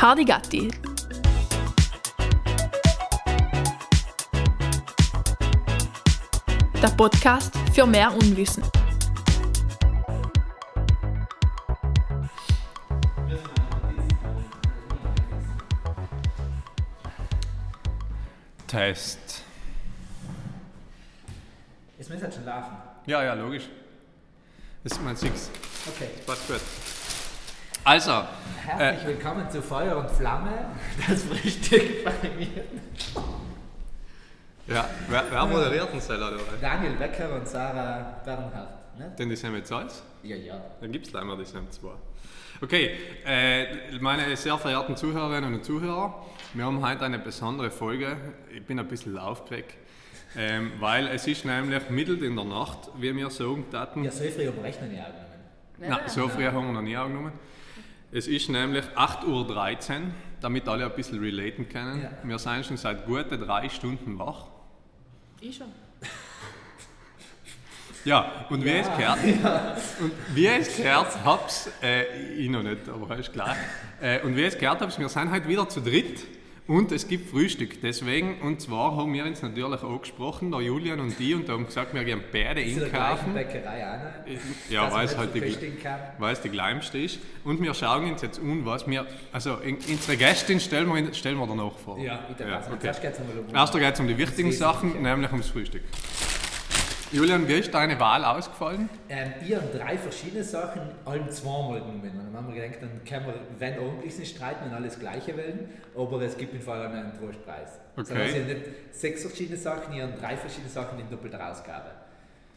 [0.00, 0.70] Hardy Gatti.
[6.80, 8.62] Der Podcast für mehr Unwissen.
[18.68, 19.18] Test.
[21.98, 22.76] Jetzt müssen wir schon laufen.
[23.06, 23.64] Ja, ja, logisch.
[24.84, 25.50] Das ist mein Six.
[25.88, 26.10] Okay.
[26.24, 26.60] Passt gut.
[27.88, 28.22] Also,
[28.66, 30.52] Herzlich willkommen zu Feuer und Flamme,
[31.08, 32.64] das Frühstück bei mir.
[34.66, 36.32] ja, wer, wer moderiert den Seller?
[36.60, 38.98] Daniel Becker und Sarah Bernhardt.
[38.98, 39.10] Ne?
[39.18, 40.02] Denn die sind jetzt alles?
[40.22, 40.60] Ja, ja.
[40.82, 41.92] Dann gibt es leider die sind zwei.
[42.60, 42.90] Okay,
[43.24, 48.18] äh, meine sehr verehrten Zuhörerinnen und Zuhörer, wir haben heute eine besondere Folge.
[48.54, 49.78] Ich bin ein bisschen aufgeregt,
[50.36, 54.04] ähm, weil es ist nämlich mitten in der Nacht, wie wir sagen taten.
[54.04, 55.28] Ja, so früh haben wir rechnen ja angenommen.
[55.78, 57.32] Nein, so früh haben wir noch nie angenommen.
[58.10, 60.00] Es ist nämlich 8.13 Uhr,
[60.40, 62.02] damit alle ein bisschen relaten können.
[62.02, 62.10] Ja.
[62.22, 64.46] Wir sind schon seit guten drei Stunden wach.
[65.40, 65.66] Ich schon.
[68.04, 69.18] Ja, und wie es gehört,
[70.00, 73.54] und wie es gehört hab's, äh, ich noch nicht, aber ist klar.
[74.00, 76.24] Äh, und wie es gehört hab's, wir sind heute wieder zu dritt
[76.68, 77.80] und es gibt Frühstück.
[77.80, 81.94] Deswegen, und zwar haben wir uns natürlich angesprochen, der Julian und die, und haben gesagt,
[81.94, 83.32] wir gehen beide Ist in der einkaufen.
[83.34, 84.70] Bäckerei auch noch.
[84.70, 85.40] Ja, dass weil es halt die,
[86.18, 87.18] weil es die kleinste ist.
[87.42, 89.06] Und wir schauen uns jetzt an, was wir.
[89.32, 91.98] Also, in, unsere Gästin stellen wir, stellen wir danach vor.
[91.98, 92.48] Ja, bitte.
[92.48, 92.80] Ja, also, okay.
[92.80, 93.12] Zuerst geht
[93.94, 94.04] es um.
[94.04, 95.82] Um die wichtigen Sachen, nämlich ums Frühstück.
[97.10, 98.90] Julian, wie ist deine Wahl ausgefallen?
[99.08, 102.02] Ähm, ich habe drei verschiedene Sachen, allem zweimal genommen.
[102.02, 105.70] Dann haben wir gedacht, dann können wir, wenn ordentlich nicht streiten und alles Gleiche wählen,
[105.96, 107.80] aber es gibt im Fall einen Trostpreis.
[107.96, 108.12] Okay.
[108.14, 111.86] Also, ich habe nicht sechs verschiedene Sachen, ich habe drei verschiedene Sachen in doppelter Ausgabe.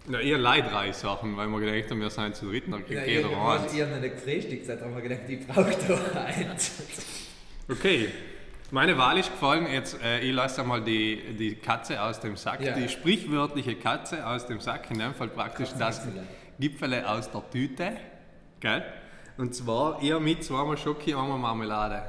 [0.10, 3.02] Ja, eher leid drei Sachen, weil wir gedacht haben, wir sind zu dritt, dann kriegt
[3.02, 3.74] Ja, jeder eins.
[3.74, 5.72] ich habe nicht gefrühstückt, seitdem haben wir gedacht, ich brauche
[6.14, 6.72] da eins.
[7.70, 8.10] Okay,
[8.71, 9.67] meine Wahl ist gefallen.
[9.71, 12.73] Jetzt, äh, ich lasse einmal die, die Katze aus dem Sack, Ja.
[12.73, 16.02] die sprichwörtliche Katze aus dem Sack, in dem Fall praktisch das.
[16.59, 17.93] Gipfele aus der Tüte.
[18.60, 18.83] Gell?
[19.37, 22.04] Und zwar eher mit zweimal Schoki, einmal Marmelade.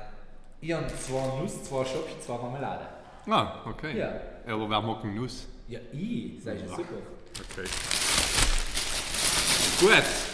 [0.61, 2.87] Ich habe zwei Nuss, zwei Schoki, zwei Marmelade.
[3.29, 3.99] Ah, okay.
[3.99, 4.13] Ja.
[4.47, 5.49] Aber wer mag Nuss?
[5.69, 6.95] Ja, ich, das ist ja super.
[7.57, 7.69] Okay.
[9.81, 10.32] Gut.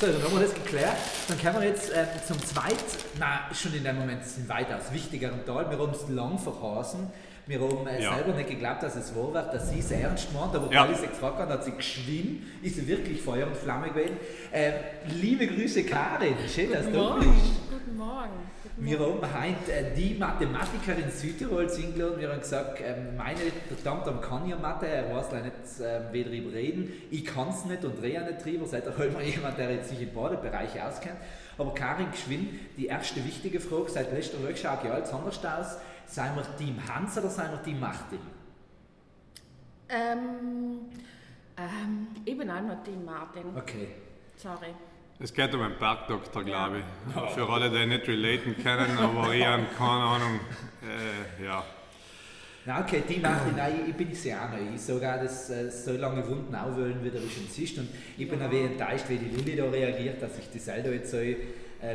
[0.00, 0.96] So, dann haben wir das geklärt.
[1.28, 2.74] Dann können wir jetzt ähm, zum zweiten,
[3.18, 5.68] nein, schon in dem Moment sind weitaus wichtigeren Teil.
[5.70, 7.08] Wir haben es lang verhasen.
[7.46, 8.14] Wir haben äh, Ja.
[8.14, 10.54] selber nicht geglaubt, dass es wahr wird, dass sie es ernst meint.
[10.54, 10.84] Aber Ja.
[10.84, 14.16] weil ich sie gefragt habe, hat sie geschwind, ist sie wirklich Feuer und Flamme gewesen.
[14.52, 14.72] Ähm,
[15.20, 16.34] liebe Grüße, Karin.
[16.48, 17.30] Schön, dass du da bist.
[17.70, 18.50] Guten Morgen.
[18.82, 22.18] Wir haben heute äh, die Mathematikerin Südtirols eingeladen.
[22.18, 26.04] Wir haben gesagt, ähm, meine der Tamtam kann ja Mathe, er weiß leider nicht, ähm,
[26.12, 26.90] wie drüber reden.
[27.10, 28.64] Ich kann es nicht und drehe auch nicht drüber.
[28.66, 31.18] Seid ihr halt mal jemand, der jetzt sich in beiden Bereichen auskennt.
[31.58, 35.76] Aber Karin, geschwind, die erste wichtige Frage, seit letzter Woche schaut ja alles anders aus.
[36.06, 38.18] Seien wir Team Hans oder seien wir Team Martin?
[39.90, 40.78] Ähm,
[41.58, 43.44] ähm, ich bin auch noch Team Martin.
[43.54, 43.88] Okay.
[44.38, 44.74] Sorry.
[45.22, 47.34] Es geht um einen Bergdoktor, glaube ich.
[47.34, 50.40] Für alle, die nicht relaten können, aber ich habe keine Ahnung.
[50.82, 51.62] Äh, ja.
[52.64, 54.74] Na okay, Team Martin, nein, ich bin ich sehr auch noch.
[54.74, 57.76] Ich sage auch, dass äh, so lange Wunden aufwollen, wie der schon ist.
[57.76, 60.88] Und ich bin ein wenig enttäuscht, wie die Lilly da reagiert, dass ich die Zelda
[60.88, 61.36] jetzt so äh,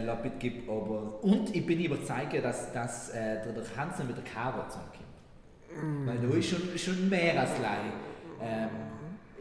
[0.06, 0.69] Lapid gibt.
[0.69, 4.68] Aber, und ich bin überzeugt, dass, dass äh, der, der Hans noch mit der Caro
[4.69, 6.06] zusammenkommt.
[6.06, 7.78] Weil da ist schon, schon mehr als Lei
[8.40, 8.69] ähm,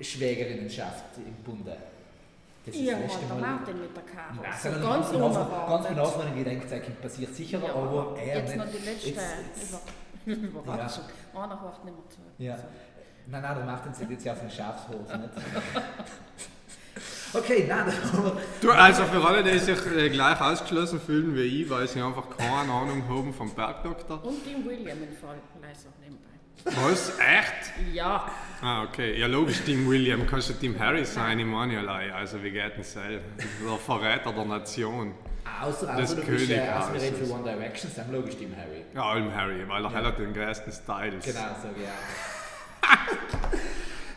[0.01, 1.77] Schwägerinnenschaft im Bunde.
[2.66, 3.41] Das Ja, das letzte der Mal.
[3.58, 4.42] Martin mit der Karo.
[4.42, 5.88] Nein, So ganz ganz genau, ganz unerwartet.
[5.91, 8.56] genau von den Gedenkzeichen passiert sicher, Ja, aber er Jetzt nicht.
[8.64, 8.84] noch die
[10.32, 11.04] letzte Überraschung.
[11.34, 12.19] Einer macht nicht mehr zu.
[12.38, 12.56] Ja.
[13.26, 14.94] Nein, nein, der macht uns jetzt ja auf den Schafshof.
[15.08, 15.30] Nicht?
[17.34, 17.92] okay, nein.
[18.60, 22.24] Du, also für alle, die sich äh, gleich ausgeschlossen fühlen wie ich, weil sie einfach
[22.36, 24.22] keine Ahnung haben vom Bergdoktor.
[24.24, 25.36] Und Team William im Fall.
[25.60, 26.34] Leiser nebenbei.
[26.65, 27.10] Was?
[27.19, 27.72] Echt?
[27.92, 28.31] Ja.
[28.62, 29.19] Ah, okay.
[29.19, 30.26] Ja, logisch, Team William.
[30.26, 31.38] Kannst du Team Harry sein?
[31.38, 32.12] Ich meine ja, lei.
[32.12, 32.95] also wie geht denn das?
[32.95, 33.21] Der
[33.84, 35.15] Verräter der Nation.
[35.62, 38.54] Außer, Das außer du bist, äh, außer wir reden für One Direction, dann logisch Team
[38.56, 38.84] Harry.
[38.95, 41.24] Ja, allem Harry, weil er hat den größten Styles.
[41.24, 42.89] Genau, so, ja.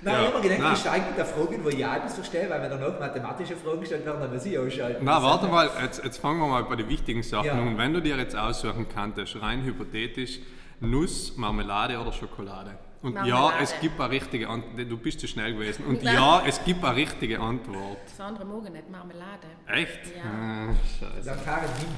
[0.02, 0.72] Nein, Ja, ich habe mir gedacht, nein.
[0.72, 4.06] wir steigen mit der Frage, wo ich etwas verstehe, weil wenn danach mathematische Fragen gestellt
[4.06, 5.04] werden, dann muss ich ausschalten.
[5.04, 7.54] Na, warte mal, jetzt, jetzt fangen wir mal bei den wichtigen Sachen Ja.
[7.54, 7.68] an.
[7.68, 10.40] Und wenn du dir jetzt aussuchen könntest, rein hypothetisch,
[10.80, 12.78] Nuss, Marmelade oder Schokolade?
[13.02, 13.64] Und ja, Marmelade.
[13.64, 14.90] es gibt eine richtige Antwort.
[14.90, 15.86] Du bist zu schnell gewesen.
[15.86, 16.16] Und Nein.
[16.16, 17.98] ja, es gibt eine richtige Antwort.
[18.06, 18.90] Das andere mag ich nicht.
[18.90, 19.48] Marmelade.
[19.68, 20.00] Echt?
[20.16, 20.24] Ja.
[20.24, 21.26] Ah, scheiße.
[21.26, 21.96] Dann nimm.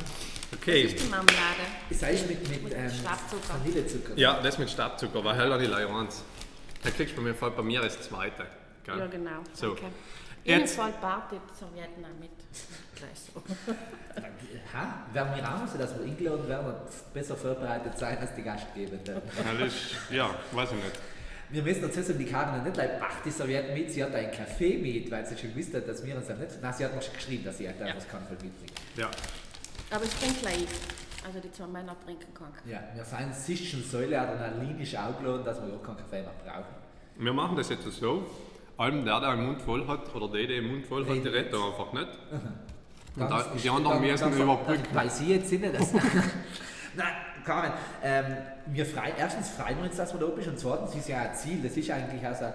[0.52, 0.82] Das Okay.
[0.82, 1.62] ist die Marmelade.
[1.92, 3.54] Sei es mit, mit, Mit ähm, Stabzucker.
[3.60, 4.18] Vanillezucker.
[4.18, 6.24] Ja, das mit Stabzucker, weil heller die Leih eins.
[6.84, 8.46] Da kriegst du bei mir, voll- bei mir das zweite.
[8.84, 8.98] Gell?
[8.98, 9.32] Ja, genau.
[9.54, 9.74] So.
[9.76, 9.84] Jetzt-
[10.44, 12.32] Jedenfalls Party Servietten auch mit.
[13.00, 13.42] Gleich so.
[14.74, 15.06] Ha?
[15.14, 19.16] Werden wir auch so, dass wir eingeladen werden und besser vorbereitet sein als die Gastgebenden?
[19.16, 19.74] Ja, das,
[20.12, 21.00] ja, weiß ich nicht.
[21.52, 24.14] Wir müssen dazu sagen, die Karin hat nicht gleich ach, die Serviette mit, sie hat
[24.14, 26.62] einen Kaffee mit, weil sie schon gewusst hat, dass wir uns dann nicht.
[26.62, 28.74] Nein, sie hat mir schon geschrieben, dass sie halt einfach keinen Fall mitbringt.
[28.96, 29.10] Ja.
[29.90, 30.68] Aber ich trinke gleich.
[31.26, 32.54] Also die zwei Männer trinken kann.
[32.66, 36.76] Ja, wir sind sich schon Säule adrenalinisch aufgeladen, dass wir auch keinen Kaffee mehr brauchen.
[37.18, 38.26] Wir machen das jetzt so.
[38.78, 41.28] Allem der, der einen Mund voll hat, oder der, der einen Mund voll hat, die
[41.28, 41.54] Redet.
[41.54, 42.08] redet einfach nicht.
[43.20, 44.84] Und Ganz- da, die anderen dann- müssen dann- überbrücken.
[44.94, 45.94] dann- Weil sie jetzt sind, das.
[46.96, 47.08] Nein,
[47.46, 47.72] Karin,
[48.04, 48.26] ähm,
[48.68, 51.36] wir frei, erstens freuen wir uns, dass wir da bist und zweitens ist ja ein
[51.36, 52.54] Ziel, das ist eigentlich aus einem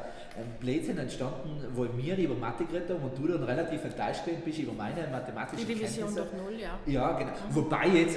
[0.61, 4.73] Blödsinn entstanden, wo wir über Mathe geredet haben und du dann relativ enttäuscht bist über
[4.73, 6.29] meine Die mathematischen Division Kenntnisse.
[6.31, 6.79] durch Null, ja.
[6.87, 7.33] Ja, genau.
[7.51, 8.17] Wobei jetzt,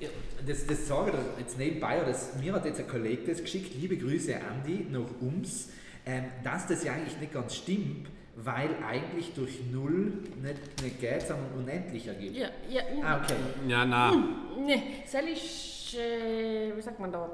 [0.00, 0.06] äh,
[0.46, 3.74] das, das sage ich jetzt nebenbei, oder das, mir hat jetzt ein Kollege das geschickt,
[3.74, 5.70] liebe Grüße Andi, noch ums,
[6.06, 11.22] ähm, dass das ja eigentlich nicht ganz stimmt, weil eigentlich durch Null nicht, nicht geht,
[11.22, 12.36] sondern unendlich ergibt.
[12.36, 13.34] Ja, ja, Ah, okay.
[13.68, 14.24] Ja, nein.
[14.64, 17.28] Nee, soll ich, äh, wie sagt man da,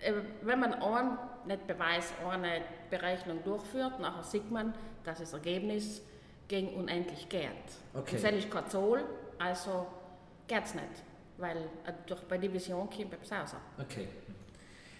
[0.00, 0.12] äh,
[0.42, 4.74] wenn man einen, nicht Beweis, eine Berechnung durchführt, nachher sieht man,
[5.04, 6.02] dass das Ergebnis
[6.48, 7.48] gegen unendlich geht.
[7.94, 8.16] Okay.
[8.16, 9.04] Und soll ich keine Zahl,
[9.38, 9.86] also
[10.48, 10.86] geht es nicht,
[11.38, 13.54] weil äh, durch, bei Division kommt etwas raus.
[13.78, 14.08] Okay.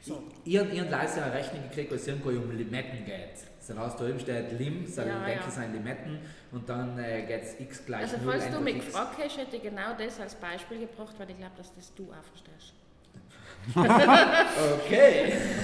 [0.01, 0.23] So.
[0.45, 3.52] Ihr, ihr habt leise eine Rechnung gekriegt, wo es irgendwo um Limetten geht.
[3.69, 5.49] Da oben steht Lim, soll Ja, denke ja.
[5.49, 6.19] ich sein Limetten
[6.51, 9.57] und dann äh, geht es x gleich Also 0 falls du mich gefragt hast, hätte
[9.57, 12.75] ich genau das als Beispiel gebracht, weil ich glaube, dass das du auch verstehst.
[14.85, 15.35] Okay.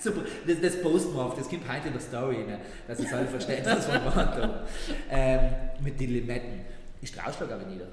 [0.00, 3.12] Super, das, das posten wir auf, das gibt heute in der Story rein, dass es
[3.12, 4.50] alle verstehen, was wir machen.
[5.10, 6.64] Ähm, mit den Limetten.
[7.00, 7.86] Ist der Ausschlag aber nieder?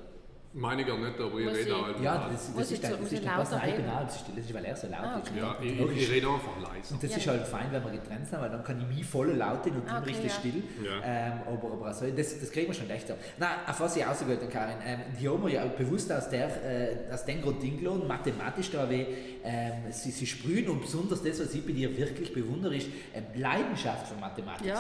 [0.56, 2.00] Meine gar nicht, aber ich Muss rede ich- halt.
[2.00, 4.88] Ja, das, das ist, ein, zu- das ist so still, das ist, weil er so
[4.88, 5.32] laut Ah, ist.
[5.32, 5.40] okay.
[5.40, 6.94] Ja, ich, ich rede einfach leise.
[6.94, 7.18] Und das Ja.
[7.18, 9.74] ist halt fein, wenn wir getrennt sind, weil dann kann ich mich voll laut hin
[9.74, 10.38] und du Ah, okay, richtig ja.
[10.40, 10.64] still.
[10.84, 10.92] Ja.
[11.04, 13.12] Ähm, aber, aber also, das, das kriegen wir schon recht.
[13.40, 17.12] Nein, auf was ich ausgeht, Karin, ähm, die haben wir ja bewusst aus, der, äh,
[17.12, 19.08] aus dem Grund eingeladen, mathematisch da, wie
[19.44, 23.24] ähm, sie, sie sprühen und besonders das, was ich bei dir wirklich bewundere, ist ähm,
[23.36, 24.72] Leidenschaft für Mathematik.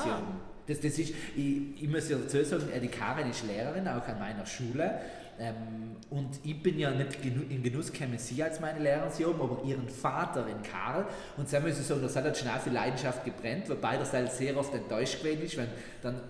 [0.65, 4.07] Das, das ist, ich, ich muss ja dazu sagen, äh, die Karin ist Lehrerin, auch
[4.07, 4.99] an meiner Schule.
[5.39, 9.25] Ähm, und ich bin ja nicht genu in Genuss gekommen, sie als meine Lehrerin sie
[9.25, 11.05] haben, aber ihren Vater, den Karl.
[11.37, 14.31] Und da muss ich sagen, das hat halt schnell viel Leidenschaft gebrennt, wobei das halt
[14.31, 15.67] sehr oft enttäuscht gewesen ist, wenn
[16.01, 16.21] dann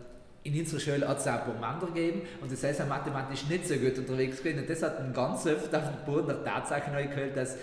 [0.43, 3.45] in unserer Schule hat es auch ein paar Mander gegeben und das heißt, er mathematisch
[3.47, 4.59] nicht so gut unterwegs gewesen.
[4.59, 7.57] Und das hat ihn ganz oft auf den Boden der Tatsache neu geholt, dass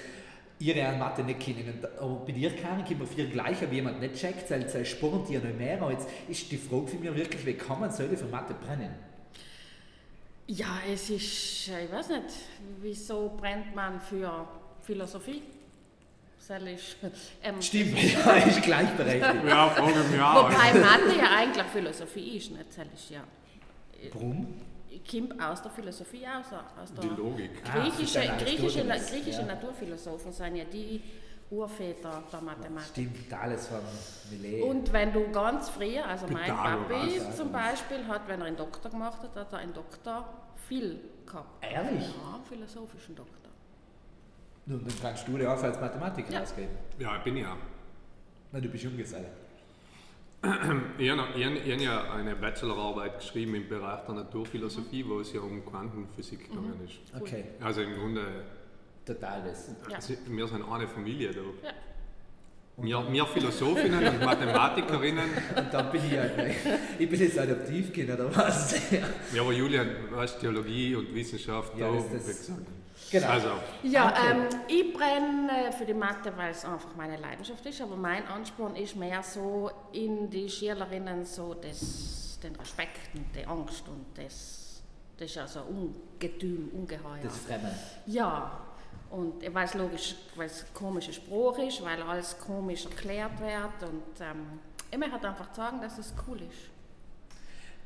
[0.58, 1.64] ihre an Mathe nicht kennen.
[1.74, 4.88] Und, aber bei dir, Karin, gibt man viel gleich, aber jemand nicht checkt, weil es
[4.88, 5.82] spornt dir noch mehr.
[5.82, 9.09] Und jetzt ist die Frage für mich wirklich, wie kann man Säule für Mathe brennen?
[10.52, 12.24] Ja, es ist, äh, ich weiß nicht,
[12.80, 14.48] wieso brennt man für
[14.82, 15.42] Philosophie?
[16.40, 16.96] Soll ich,
[17.44, 19.44] ähm, Stimmt, ja, ist gleichberechtigt.
[19.46, 20.50] Ja, frage mich auch.
[20.50, 23.22] Wobei Mathe ja eigentlich Philosophie ist, nicht ich ja.
[24.12, 24.48] Warum?
[24.88, 26.46] Ich komme aus der Philosophie aus,
[26.82, 27.50] aus der Die Logik.
[27.64, 29.46] Ah, griechische, das ein griechische, griechische ja.
[29.46, 31.00] Naturphilosophen sind ja die
[31.50, 32.90] Urväter der Mathematik.
[32.90, 33.78] Stimmt, alles von
[34.30, 34.64] Millet.
[34.64, 36.46] Und wenn du ganz früher, also mein.
[36.46, 40.28] Papi zum Beispiel, hat, wenn er einen Doktor gemacht hat, hat er einen Doktor
[40.70, 41.64] viel gehabt.
[41.64, 42.06] Ehrlich?
[42.22, 43.50] Ja, einen philosophischen Doktor.
[44.66, 46.42] Nun, dann kannst du dir auch als Mathematiker Ja.
[46.42, 46.70] ausgeben.
[46.98, 47.56] Ja, ich bin ja.
[48.52, 49.26] Na, du bist Junggeselle.
[50.42, 55.20] Ich habe ich hab- ich hab ja eine Bachelorarbeit geschrieben im Bereich der Naturphilosophie, wo
[55.20, 56.98] es ja um Quantenphysik gegangen ist.
[57.20, 58.24] Okay, Also im Grunde,
[59.04, 59.68] total das.
[59.90, 59.98] Ja.
[60.28, 61.40] wir sind eine Familie da.
[61.40, 61.72] Ja.
[62.82, 66.32] Wir, wir Philosophinnen und Mathematikerinnen, Und dann bin ich halt,
[66.98, 68.74] ich bin jetzt Adoptivkind oder was?
[69.32, 72.50] ja, aber Julian, weißt Theologie und Wissenschaft, Ja, da, gesagt.
[73.10, 73.26] genau.
[73.28, 73.48] Also,
[73.82, 74.20] Ja, Okay.
[74.32, 78.76] ähm, ich brenne für die Mathe, weil es einfach meine Leidenschaft ist, aber mein Ansporn
[78.76, 84.82] ist mehr so in die Schülerinnen so das, den Respekt und die Angst und das,
[85.18, 87.20] das ist ja so Ungetüm, Ungeheuer.
[87.22, 87.74] das Fremde.
[88.06, 88.60] Ja,
[89.10, 94.20] und weil es logisch, weil es komischer Spruch ist, weil alles komisch erklärt wird und
[94.20, 94.58] ähm,
[94.90, 96.70] ich möchte einfach sagen, dass es cool ist.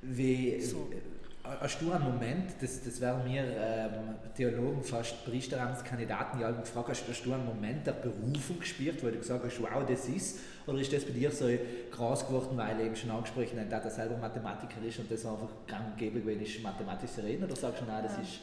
[0.02, 0.90] Wie, So.
[0.92, 6.60] äh, hast du einen Moment, das, das wären mir ähm, Theologen, fast Priesteramtskandidaten, die haben
[6.60, 10.06] gefragt, hast, hast du einen Moment der Berufung gespürt, wo du gesagt hast, wow, das
[10.08, 11.46] ist, oder ist das bei dir so
[11.90, 15.48] krass geworden, weil eben schon angesprochen hat, dass er selber Mathematiker ist und das einfach
[15.66, 18.22] gang gewesen ist, mathematisch zu reden, oder sagst du, nein, das Ja.
[18.22, 18.40] ist...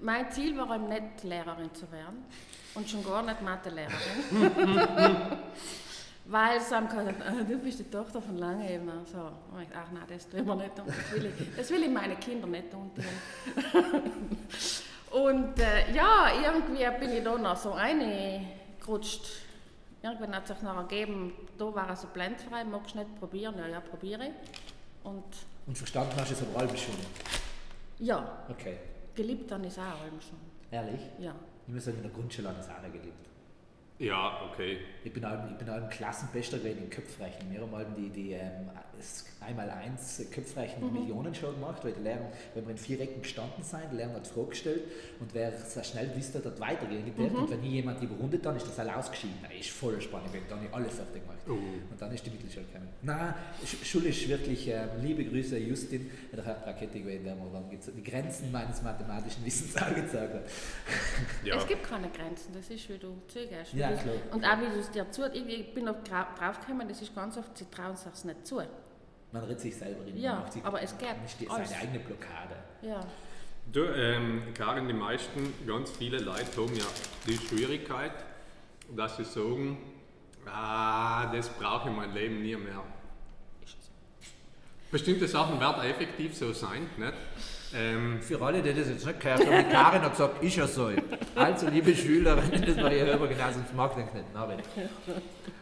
[0.00, 2.24] Mein Ziel war eben nicht Lehrerin zu werden
[2.74, 3.92] und schon gar nicht Mathelehrerin.
[6.28, 9.04] Weil sie haben gesagt, ah, du bist die Tochter von Langeebner.
[9.10, 10.78] So, und ich, ach nein, das tun wir nicht.
[10.78, 12.90] Und das, will ich, das will ich meine Kinder nicht tun.
[15.12, 19.24] und äh, ja, irgendwie bin ich da noch so reingerutscht.
[20.02, 23.54] Irgendwann hat sich noch ergeben, da war er so blendfrei, magst du nicht probieren?
[23.58, 24.32] Ja, ja, probiere ich.
[25.04, 25.24] Und
[25.66, 26.94] Und verstanden hast du es aber halb schon.
[28.00, 28.78] ja, Okay.
[29.16, 30.38] Geliebt dann ist auch allem schon.
[30.70, 31.00] Ehrlich?
[31.18, 31.34] Ja.
[31.66, 33.26] Ich muss sagen, in der Grundschule habe ich es auch geliebt.
[33.98, 34.78] Ja, okay.
[35.02, 37.50] Ich bin auch, ich bin auch ein Klassenbester gewesen in Köpfrechnen.
[37.50, 41.00] Wir haben mal die, die ähm, das einmal-eins Köpfrechnen Mhm.
[41.00, 44.14] Millionen schon gemacht, weil die Lehrer, wenn wir in vier Ecken gestanden sind, der Lehrer
[44.14, 44.82] hat Frage gestellt
[45.20, 47.32] und wer sehr schnell wusste, hat weitergehen gedacht.
[47.32, 47.42] Mhm.
[47.42, 49.36] Und wenn nie jemand überrundet dann ist das alle ausgeschieden.
[49.42, 51.38] Das ist voll spannend, wenn dann habe ich alle fertig gemacht.
[51.48, 51.52] Oh.
[51.52, 52.88] Und dann ist die Mittelschule gekommen.
[53.02, 53.34] Nein,
[53.64, 57.64] Sch- Schule ist wirklich, ähm, liebe Grüße Justin, der hat Rakete gewesen, der mir dann
[57.70, 60.44] die Grenzen meines mathematischen Wissens angezeigt hat.
[61.44, 61.56] Ja.
[61.56, 63.72] Es gibt keine Grenzen, das ist, wie du zugehst.
[63.74, 64.14] Ja, klar.
[64.32, 65.30] Und auch wie du es dir zu.
[65.32, 68.60] Ich, bin noch gra- draufgekommen, das ist ganz oft, sie trauen sich nicht zu.
[69.32, 70.16] Man redet sich selber in.
[70.16, 70.94] Ja, man macht sich- aber es
[71.50, 71.70] alles.
[71.70, 72.56] seine eigene Blockade.
[72.82, 73.04] Ja.
[73.72, 76.84] Du, ähm, Karin, die meisten, ganz viele Leute haben ja
[77.26, 78.12] die Schwierigkeit,
[78.96, 79.76] dass sie sagen,
[80.46, 82.82] ah, das brauche ich mein Leben nie mehr.
[84.90, 87.12] Bestimmte Sachen werden effektiv so sein, nicht?
[87.74, 90.66] Ähm, Für alle, die das jetzt nicht gehört haben, die Karin hat gesagt, ist ja
[90.68, 90.90] so.
[91.34, 94.26] Also, liebe Schülerinnen, das war ja über genau, sonst mag den nicht.
[94.32, 94.58] Na, wenn.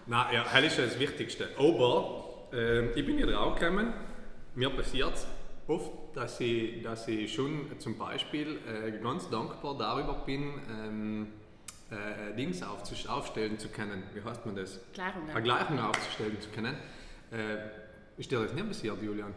[0.06, 1.48] na, ja, das ist ja das Wichtigste.
[1.58, 2.23] Aber
[2.54, 3.92] ähm, ich bin hier draufgekommen,
[4.54, 5.26] mir passiert es
[5.66, 11.26] oft, dass ich, dass ich schon zum Beispiel äh, ganz dankbar darüber bin, ähm,
[11.90, 14.04] äh, Dings aufstellen zu können.
[14.14, 14.80] Wie heißt man das?
[14.92, 15.30] Gleichungen.
[15.30, 16.76] Eine Gleichung aufzustellen zu können.
[17.30, 17.56] Äh,
[18.16, 19.34] ist dir das nicht passiert, Julian?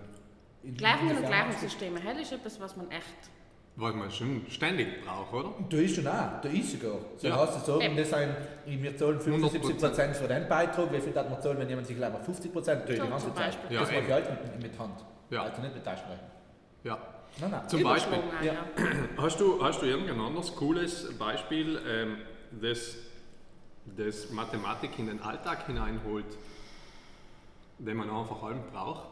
[0.63, 1.25] Gleichungen und?
[1.25, 3.36] Gleichungssysteme, das ist etwas, was man echt.
[3.79, 5.53] Was man schon ständig braucht, oder?
[5.69, 6.97] Da ist schon auch, da ist sogar.
[7.15, 7.35] So Ja.
[7.37, 8.35] hast du sagen, das sind,
[8.83, 12.11] wir zahlen 75% für den Beitrag, wie viel darf man zahlen, wenn jemand sich gleich
[12.11, 13.55] mal 50% tut, die ganze Zeit.
[13.69, 14.99] Ja, das mache ich halt mit, mit Hand.
[15.29, 15.43] Ja.
[15.43, 16.27] Also nicht mit Taschenrechner.
[16.85, 16.97] Ja.
[17.39, 17.69] Nein, nein.
[17.69, 18.17] Zum Beispiel.
[18.41, 18.53] Ja.
[19.17, 22.17] Hast du, hast du irgendein anderes cooles Beispiel, ähm,
[22.59, 22.95] das,
[23.95, 26.25] das Mathematik in den Alltag hineinholt,
[27.77, 29.07] den man einfach allem braucht?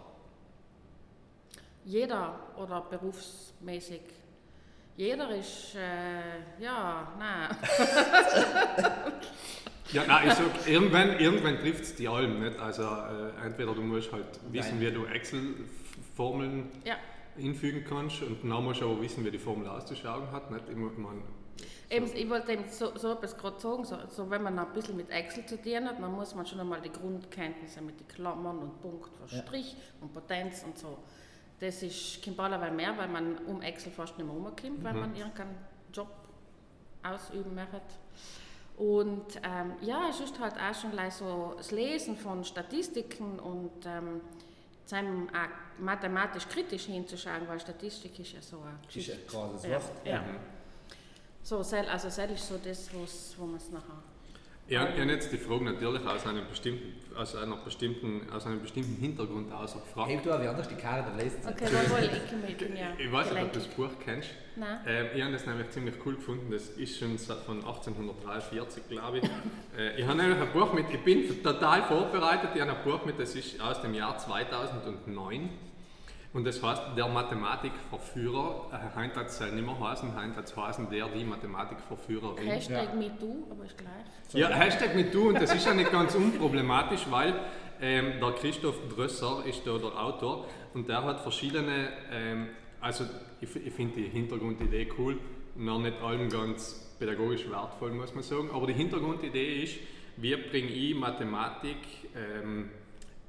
[1.83, 4.01] Jeder oder berufsmäßig.
[4.97, 7.49] Jeder ist, äh, ja, nein.
[9.93, 12.57] Ja, nein, ich sag, irgendwann, irgendwann trifft es die allem nicht.
[12.59, 16.95] Also äh, entweder du musst halt wissen, wie du Excel-Formeln Ja.
[17.37, 20.49] hinfügen kannst und dann musst du aber wissen, wie die Formel auszuschauen hat.
[20.49, 20.63] Nicht?
[20.69, 21.21] Ich, mein,
[21.91, 24.97] Eben, ich wollte eben so, so etwas gerade sagen, so, so, wenn man ein bisschen
[24.97, 28.57] mit Excel zu tun hat, dann muss man schon einmal die Grundkenntnisse mit den Klammern
[28.57, 29.43] und Punkt für Ja.
[29.43, 30.97] Strich und Potenz und so.
[31.59, 35.15] Das ist kein allerweil mehr, weil man um Excel fast nicht mehr rumkommt, weil man
[35.15, 35.55] irgendeinen
[35.93, 36.09] Job
[37.03, 37.81] ausüben möchte.
[38.77, 43.71] Und ähm, ja, es ist halt auch schon gleich so das Lesen von Statistiken und
[43.85, 44.19] ähm,
[44.85, 49.21] seinem auch mathematisch kritisch hinzuschauen, weil Statistik ist ja so eine Das ist Geschichte.
[49.21, 49.91] ein krasses Ja, Wort.
[50.05, 50.23] ja.
[51.41, 52.91] So, sel- also das ist so das,
[53.39, 54.03] wo man es nachher.
[54.67, 58.95] Ich habe jetzt die Frage natürlich aus einem bestimmten, aus einer bestimmten, aus einem bestimmten
[58.99, 60.09] Hintergrund aus gefragt.
[60.09, 61.39] Hey, du, wie anders die Karin dann lesen.
[61.47, 62.87] Okay, ich bin, ich bin ja.
[62.97, 64.29] Ich weiß nicht, ob du das Buch kennst.
[64.55, 64.79] Nein.
[64.87, 66.51] Ähm, ich habe das nämlich ziemlich cool gefunden.
[66.51, 69.23] Das ist schon seit- von 1843, glaube ich.
[69.77, 72.49] äh, ich habe nämlich ein Buch mit, ich bin total vorbereitet.
[72.55, 75.49] Ich habe ein Buch mit, das ist aus dem Jahr 2009.
[76.35, 80.57] Und das heißt, der Mathematikverführer, äh, heute hat es nicht mehr heißen, heute hat es
[80.57, 82.45] heißen, der, die Mathematikverführerin.
[82.45, 84.33] Hashtag MeToo, aber ist gleich.
[84.33, 87.35] Ja, Hashtag mit du und das ist ja nicht ganz unproblematisch, weil
[87.79, 92.47] ähm, der Christoph Drösser ist da der Autor und der hat verschiedene, ähm,
[92.81, 93.05] also
[93.39, 95.17] ich, ich finde die Hintergrundidee cool,
[95.55, 99.77] noch nicht allem ganz pädagogisch wertvoll, muss man sagen, aber die Hintergrundidee ist,
[100.17, 101.77] wie bringe ich Mathematik
[102.13, 102.71] ähm,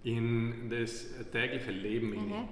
[0.03, 2.49] in das tägliche Leben hinein.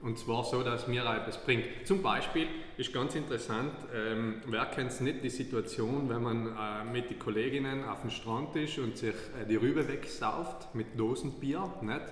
[0.00, 1.64] Und zwar so, dass mir etwas bringt.
[1.84, 6.84] Zum Beispiel ist ganz interessant, ähm, wer kennt es nicht, die Situation, wenn man äh,
[6.92, 11.68] mit den Kolleginnen auf dem Strand ist und sich äh, die Rübe wegsauft mit Dosenbier,
[11.82, 12.02] nicht?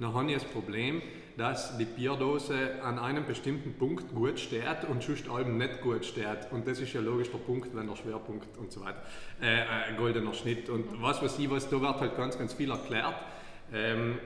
[0.00, 1.02] Dann habe ich das Problem,
[1.36, 6.50] dass die Bierdose an einem bestimmten Punkt gut steht und sonst allem nicht gut steht.
[6.50, 9.02] Und das ist ja logisch der Punkt, wenn der Schwerpunkt und so weiter,
[9.42, 10.70] äh, äh, goldener Schnitt.
[10.70, 13.14] Und was weiß ich, was, da wird halt ganz, ganz viel erklärt.
[13.72, 14.18] Ähm,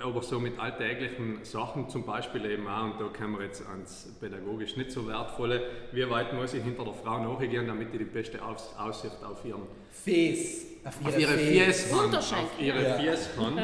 [0.00, 4.14] aber so mit alltäglichen Sachen zum Beispiel eben auch, und da kommen wir jetzt ans
[4.20, 5.60] pädagogisch nicht so wertvolle,
[5.92, 9.44] wie weit muss ich hinter der Frau nachgehen, damit ich die beste Aus Aussicht auf
[9.44, 10.66] ihren Fes.
[10.84, 12.94] auf ihre Fies haben, auf ihre ja.
[12.94, 13.58] Fies haben.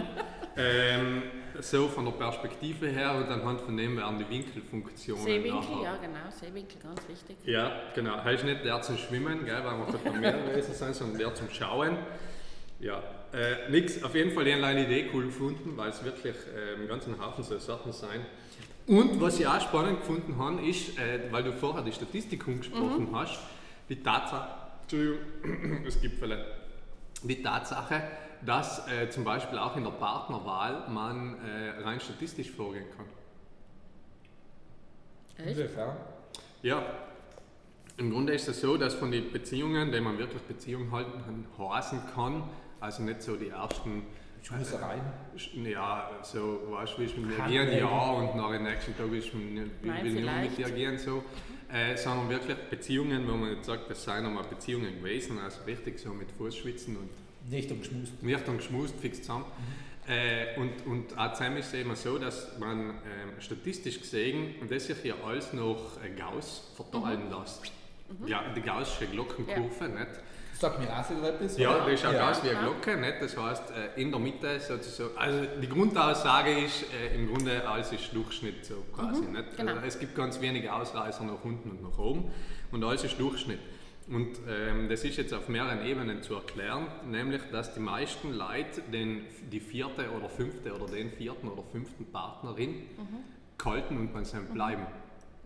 [0.56, 1.22] ähm,
[1.60, 5.96] so von der Perspektive her und anhand von dem werden die Winkelfunktionen Seewinkel, nachher- ja
[5.96, 7.36] genau, Seewinkel, ganz wichtig.
[7.44, 8.28] ja, genau.
[8.28, 11.48] Ist nicht der zum Schwimmen, gell, weil man könnte mehr gewesen sein, sondern der zum
[11.50, 11.96] Schauen.
[12.80, 14.02] Ja, äh, nix.
[14.02, 17.42] Auf jeden Fall die eine Idee cool gefunden, weil es wirklich äh, im ganzen Haufen
[17.42, 18.24] so Sachen sein.
[18.86, 23.08] Und was ich auch spannend gefunden habe, ist, äh, weil du vorher die Statistik angesprochen
[23.12, 23.38] hast,
[23.88, 24.48] die Tatsache,
[24.82, 26.44] Entschuldigung, es gibt vielleicht
[27.22, 28.02] die Tatsache,
[28.46, 33.06] dass äh, zum Beispiel auch in der Partnerwahl man äh, rein statistisch vorgehen kann.
[35.44, 35.58] Echt?
[35.58, 35.96] Inwiefern?
[36.62, 36.82] Ja,
[37.96, 42.00] im Grunde ist es so, dass von den Beziehungen, die man wirklich Beziehung halten heißen
[42.14, 42.44] kann,
[42.80, 44.02] also nicht so die ersten,
[44.42, 45.00] Schmussereien.
[45.64, 47.66] ja, so, weißt du, willst du mit mir Handwege.
[47.66, 50.34] gehen, ja, und nach dem nächsten Tag willst du mit- will Nein, will ich nur
[50.34, 51.24] mit dir gehen, so.
[51.70, 55.98] Äh, sondern wirklich Beziehungen, wo man jetzt sagt, das seien einmal Beziehungen gewesen, also richtig
[55.98, 57.10] so mit Fußschwitzen und
[57.50, 58.22] Nicht umgeschmust.
[58.22, 59.44] nicht und geschmust, fix zusammen.
[60.06, 62.94] Äh, und, und auch zusammen ist es eben so, dass man ähm,
[63.40, 67.70] statistisch gesehen das sich ja alles nach äh, Gauss verteilen lässt.
[68.26, 70.06] Ja, die gaussische Glockenkurve, nicht?
[70.58, 71.56] Sagt mir auch so etwas?
[71.56, 71.84] Ja, oder?
[71.84, 72.28] das ist auch ja.
[72.30, 72.60] Gauss wie eine.
[72.60, 73.14] Glocke, nicht?
[73.20, 77.92] Das heißt, äh, in der Mitte sozusagen, also die Grundaussage ist, äh, im Grunde alles
[77.92, 79.56] ist Durchschnitt so quasi, nicht?
[79.56, 79.74] genau.
[79.74, 82.32] Also es gibt ganz wenige Ausreißer nach unten und nach oben
[82.72, 83.60] und alles ist Durchschnitt.
[84.08, 88.80] Und ähm, das ist jetzt auf mehreren Ebenen zu erklären, nämlich, dass die meisten Leute
[88.92, 92.82] den, die vierte oder fünfte oder den vierten oder fünften Partnerin
[93.58, 94.86] kalten und bei seinem bleiben.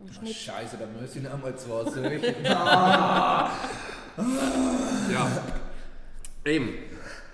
[0.00, 2.35] Oh, Scheiße, da muss ich noch mal zwei solche.
[5.12, 5.31] Ja,
[6.45, 6.75] eben.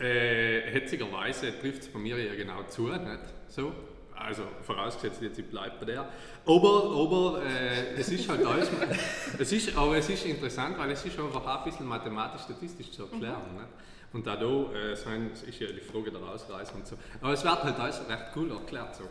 [0.01, 3.19] Äh, hetzigerweise trifft es bei mir ja genau zu, nicht
[3.49, 3.73] so.
[4.15, 6.09] Also vorausgesetzt jetzt, ich bleibe bei der.
[6.47, 8.69] Aber, aber äh, es ist halt alles,
[9.39, 13.03] es ist, aber es ist interessant, weil es ist einfach auch ein bisschen mathematisch-statistisch zu
[13.03, 13.43] erklären.
[13.55, 13.69] Nicht?
[14.13, 16.97] Und da, äh, sein, ist ja die Frage der Ausreise und so.
[17.21, 19.05] Aber es wird halt alles recht cool erklärt so.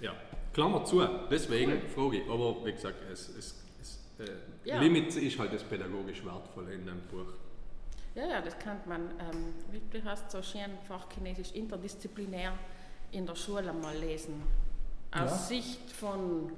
[0.00, 0.12] Ja,
[0.54, 2.30] Klammer zu, deswegen frage ich.
[2.30, 3.67] Aber wie gesagt, es, es, es
[4.18, 4.80] äh, Ja.
[4.80, 7.32] Limit ist halt das pädagogisch Wertvolle in dem Buch.
[8.14, 12.52] Ja, ja, das kann man, ähm, wie wie heißt so schön Fachchinesisch, interdisziplinär
[13.12, 14.42] in der Schule mal lesen.
[15.12, 15.36] Aus Ja.
[15.36, 16.52] Sicht von,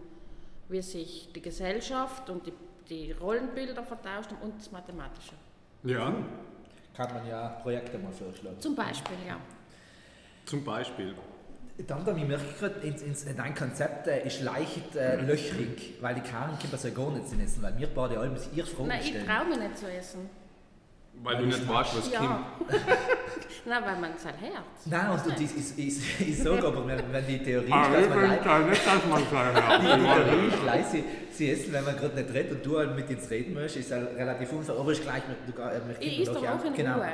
[0.69, 2.53] wie sich die Gesellschaft und die,
[2.89, 5.35] die Rollenbilder vertauscht und das Mathematische.
[5.85, 6.15] Ja,
[6.97, 8.59] Kann man ja Projekte mal vorschlagen.
[8.61, 9.39] Zum Beispiel, ja.
[10.47, 11.15] zum Beispiel.
[11.87, 16.15] Dann, dann, ich merke gerade, ins, ins, dein Konzept äh, ist leicht äh, löchrig, weil
[16.15, 19.01] die Karin kann das ja gar nicht essen, weil wir beide allem ihr Fragen Nein,
[19.03, 20.31] ich traue mich nicht zu essen.
[21.23, 22.13] Weil Weil du du nicht weißt, was kommt.
[22.13, 22.47] Ja.
[23.67, 24.87] Nein, weil man sein Herz.
[24.87, 27.95] Nein, und, und ich, ich, ich, ich sage aber, wenn, wenn die Theorie Ah, ist,
[27.95, 31.85] dass man leicht, nicht, dass man die, die Theorie ist leicht, sie, sie essen, wenn
[31.85, 34.77] man gerade nicht redet und du halt mit ins Reden möchtest, ist halt relativ unfair,
[34.77, 36.95] aber ist gleich, du, du, äh, möchte Ich ist doch auch in genau.
[36.97, 37.13] Ruhe.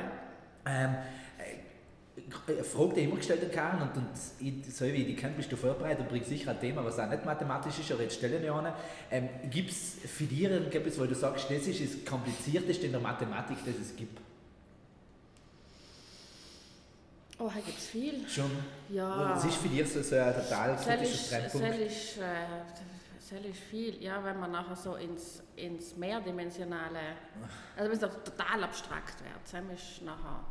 [2.48, 4.08] Äh, eine Frage, die ich immer gestellt habe, und, und
[4.40, 6.98] ich, so wie ich die kenne, bist du vorbereitet und bringst sicher ein Thema, was
[6.98, 8.74] auch nicht mathematisch ist, aber jetzt stelle ich eine.
[9.10, 13.00] Ähm, gibt es für dich irgendetwas, wo du sagst, das ist das Komplizierteste in der
[13.00, 14.20] Mathematik, das es gibt?
[17.38, 18.28] Oh, hier gibt es viel.
[18.28, 18.50] Schon?
[18.88, 19.34] Ja.
[19.34, 21.66] Was ist für dich so, so ein total kritischer Trennpunkt?
[21.66, 22.46] soll ich, äh,
[23.20, 27.00] soll ich viel, ja, wenn man nachher so ins, ins Mehrdimensionale,
[27.76, 30.44] also wenn es total abstrakt wird, dann ist nachher,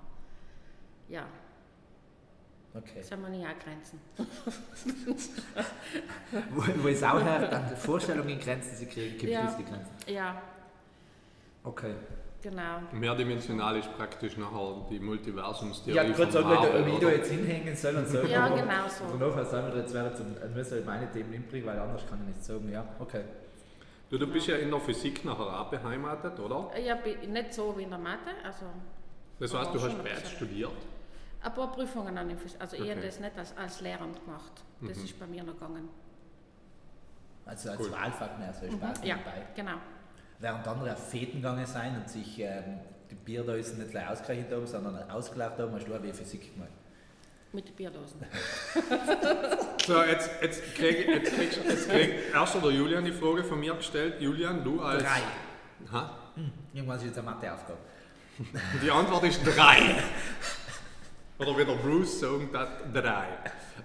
[1.10, 1.26] ja,
[2.78, 3.02] Okay.
[3.02, 4.00] soll man nicht eingrenzen.
[6.52, 9.46] Wo, wo es auch her, an der Vorstellung in Grenzen sie kriegen, gibt Ja.
[9.48, 9.92] es die Grenzen.
[10.08, 10.42] Ja,
[11.64, 11.94] Okay.
[12.42, 12.80] genau.
[12.92, 15.96] Mehrdimensional ist praktisch nachher die Multiversumstheorie.
[15.98, 17.16] Ja, ich von sagen, wie du oder?
[17.16, 18.20] jetzt hinhängen soll und so.
[18.24, 19.06] Ja, aber- genau so.
[19.06, 22.36] Und nachher sagen wir jetzt wäre zum, wir meine Themen inbringen, weil anders kann ich
[22.36, 22.70] nicht sagen.
[22.72, 23.24] Ja, okay.
[24.10, 26.70] Du, du bist ja in der Physik nachher auch beheimatet, oder?
[26.78, 26.96] Ja,
[27.28, 28.66] nicht so wie in der Mathe, also
[29.40, 30.36] Das heißt, du hast bisschen.
[30.36, 30.72] studiert.
[31.46, 32.92] Ein paar Prüfungen an den Physik, also ich Okay.
[32.92, 35.90] habe das nicht als, als Lehrend gemacht, das ist bei mir noch gegangen.
[37.46, 37.92] Also als Cool.
[37.92, 39.46] Wahlfach mehr, so Spaß Ja, dabei.
[39.56, 39.78] genau.
[40.40, 42.80] Während andere auf Feten gegangen sein und sich ähm,
[43.10, 46.72] die Bierdosen nicht gleich ausgerechnet haben, sondern ausgelacht haben, hast du auch wie Physik gemacht.
[47.54, 48.20] Mit den Bierdosen.
[49.86, 53.76] So, jetzt, jetzt krieg, jetzt kriegst jetzt krieg erst der Julian die Frage von mir
[53.76, 54.20] gestellt.
[54.20, 55.04] Julian, du als.
[55.04, 55.22] Drei.
[55.92, 56.18] Ha?
[56.74, 57.78] Irgendwann ist jetzt eine Matheaufgabe.
[58.84, 59.78] Die Antwort ist drei.
[61.38, 63.26] Oder wie der Bruce sagt, das drei.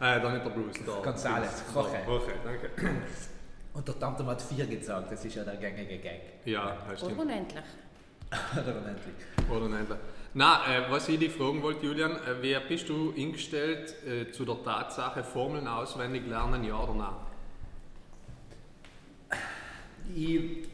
[0.00, 0.94] Äh, dann nicht der Bruce, der.
[1.02, 1.98] Gonzales, Jorge.
[2.06, 2.70] Jorge, danke.
[3.74, 6.20] Und der Tante hat vier gesagt, das ist ja der gängige Gag.
[6.44, 7.20] Ja, das Und stimmt.
[7.26, 7.64] unendlich.
[8.52, 9.14] Oder unendlich.
[9.50, 10.00] Oder nicht.
[10.32, 14.44] Na, äh, was ich dich fragen wollte, Julian, äh, wie bist du eingestellt äh, zu
[14.44, 17.14] der Tatsache, Formeln auswendig lernen, ja oder nein?
[20.14, 20.68] Ich,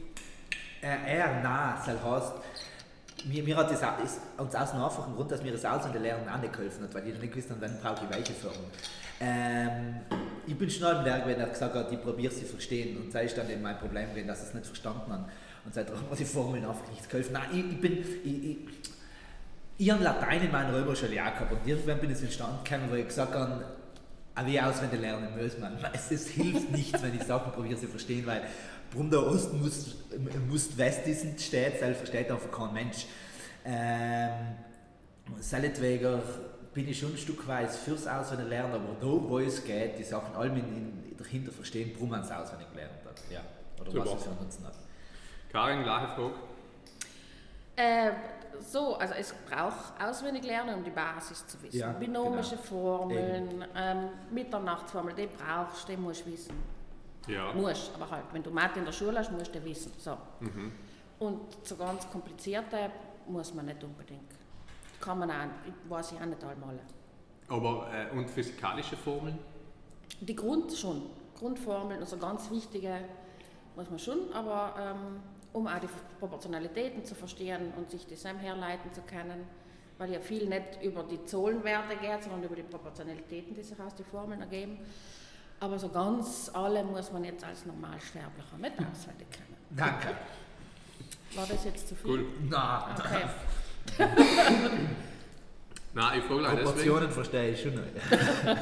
[0.82, 2.32] äh, eher nein, das heißt,
[3.24, 6.28] mir, mir hat das ist uns aus einem einfachen Grund, dass mir das Auswendig lernen
[6.28, 8.54] auch nicht geholfen hat, weil ich nicht gewusst habe, wann brauche ich welche Form.
[9.20, 9.96] Ähm,
[10.46, 13.24] ich bin schon am Berg, wenn er gesagt hat, ich probiere sie verstehen und sei
[13.24, 15.24] ist dann eben mein Problem gewesen, dass sie es nicht verstanden haben
[15.64, 17.32] und seitdem hat mir die Formeln einfach nicht geholfen.
[17.32, 18.58] Nein, ich, ich bin, ich, ich,
[19.78, 22.94] ich habe Latein in meiner Römerschule auch gehabt und irgendwann bin ich entstanden gekommen, wo
[22.94, 23.64] ich gesagt habe,
[24.34, 25.28] aber wie auswendig lernen
[25.60, 25.78] man.
[25.94, 28.42] Es, es hilft nichts, wenn ich Sachen probiere zu verstehen, weil
[28.92, 29.96] warum der Osten muss,
[30.48, 33.06] muss West ist, steht, das versteht einfach kein Mensch.
[33.64, 34.56] Ähm,
[35.40, 36.20] Seinetwegen
[36.72, 40.04] bin ich schon ein Stück weit fürs Auswendig lernen, aber da, wo es geht, die
[40.04, 43.20] Sachen allem in, in, dahinter verstehen, warum man es auswendig gelernt hat.
[43.30, 43.40] Ja.
[43.80, 44.04] Oder Super.
[44.04, 44.70] was ist ansonsten noch?
[45.50, 46.34] Karin, gleiche Frage.
[47.76, 48.10] Äh,
[48.60, 51.78] so, also es braucht auswendig lernen, um die Basis zu wissen.
[51.78, 52.62] Ja, Binomische genau.
[52.62, 56.54] Formeln, ähm, Mitternachtsformel, die brauchst du, die musst du wissen.
[57.26, 57.52] Ja.
[57.52, 59.92] Musst, aber halt, wenn du Mathe in der Schule hast, musst du wissen.
[59.98, 60.16] So.
[60.40, 60.72] Mhm.
[61.18, 62.90] Und so ganz komplizierte
[63.26, 64.32] muss man nicht unbedingt.
[65.00, 65.34] Kann man auch,
[65.88, 66.78] weiß ich auch nicht einmal.
[67.48, 69.38] Aber, äh, und physikalische Formeln?
[70.20, 71.02] Die Grund schon,
[71.38, 73.00] Grundformeln, also ganz wichtige
[73.76, 75.20] muss man schon, aber ähm,
[75.52, 79.46] um auch die Proportionalitäten zu verstehen und sich das herleiten zu können,
[79.98, 83.94] weil ja viel nicht über die Zahlenwerte geht, sondern über die Proportionalitäten, die sich aus
[83.94, 84.78] den Formeln ergeben.
[85.60, 89.56] Aber so ganz alle muss man jetzt als Normalsterblicher nicht auswendig kennen.
[89.70, 90.08] Danke.
[91.34, 92.10] War das jetzt zu viel?
[92.10, 92.26] Cool.
[92.48, 93.24] Na, Okay.
[95.94, 96.64] Nein, ich frage leider deswegen.
[96.64, 97.84] Proportionen verstehe ich schon nicht.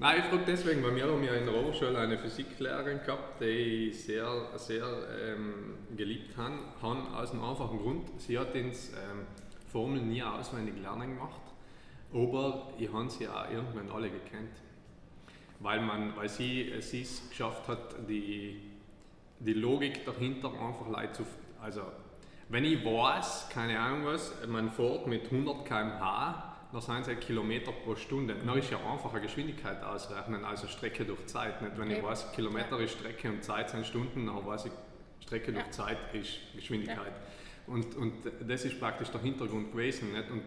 [0.00, 3.88] Nein, ich frage deswegen, weil wir haben ja in der Oberschule eine Physiklehrerin gehabt, die
[3.90, 4.86] ich sehr, sehr
[5.20, 8.08] ähm, geliebt habe, haben aus einem einfachen Grund.
[8.20, 9.26] Sie hat uns ähm,
[9.70, 11.40] Formeln nie auswendig lernen gemacht,
[12.12, 14.52] aber ich habe sie auch irgendwann alle gekannt.
[15.60, 18.60] Weil, man, weil sie es es geschafft hat, die,
[19.40, 21.24] die Logik dahinter einfach leicht zu.
[21.60, 21.82] Also,
[22.48, 27.72] wenn ich weiß, keine Ahnung was, man fährt mit 100 km/h, dann sind es Kilometer
[27.72, 28.36] pro Stunde.
[28.44, 31.62] Dann ist ja einfach eine Geschwindigkeit ausrechnen, also Strecke durch Zeit.
[31.62, 31.78] Nicht?
[31.78, 32.06] Wenn ich Eben.
[32.06, 34.72] weiß, Kilometer ist Strecke und Zeit sind Stunden, dann weiß ich,
[35.20, 35.70] Strecke durch Ja.
[35.72, 37.12] Zeit ist Geschwindigkeit.
[37.66, 38.12] Und, und
[38.46, 40.12] das ist praktisch der Hintergrund gewesen.
[40.12, 40.30] Nicht?
[40.30, 40.42] Und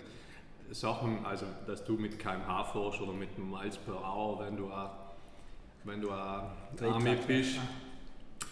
[0.71, 4.89] Sachen, also dass du mit kmh fährst oder mit Miles per Hour, wenn du auch,
[5.83, 7.59] wenn du auch Army bist,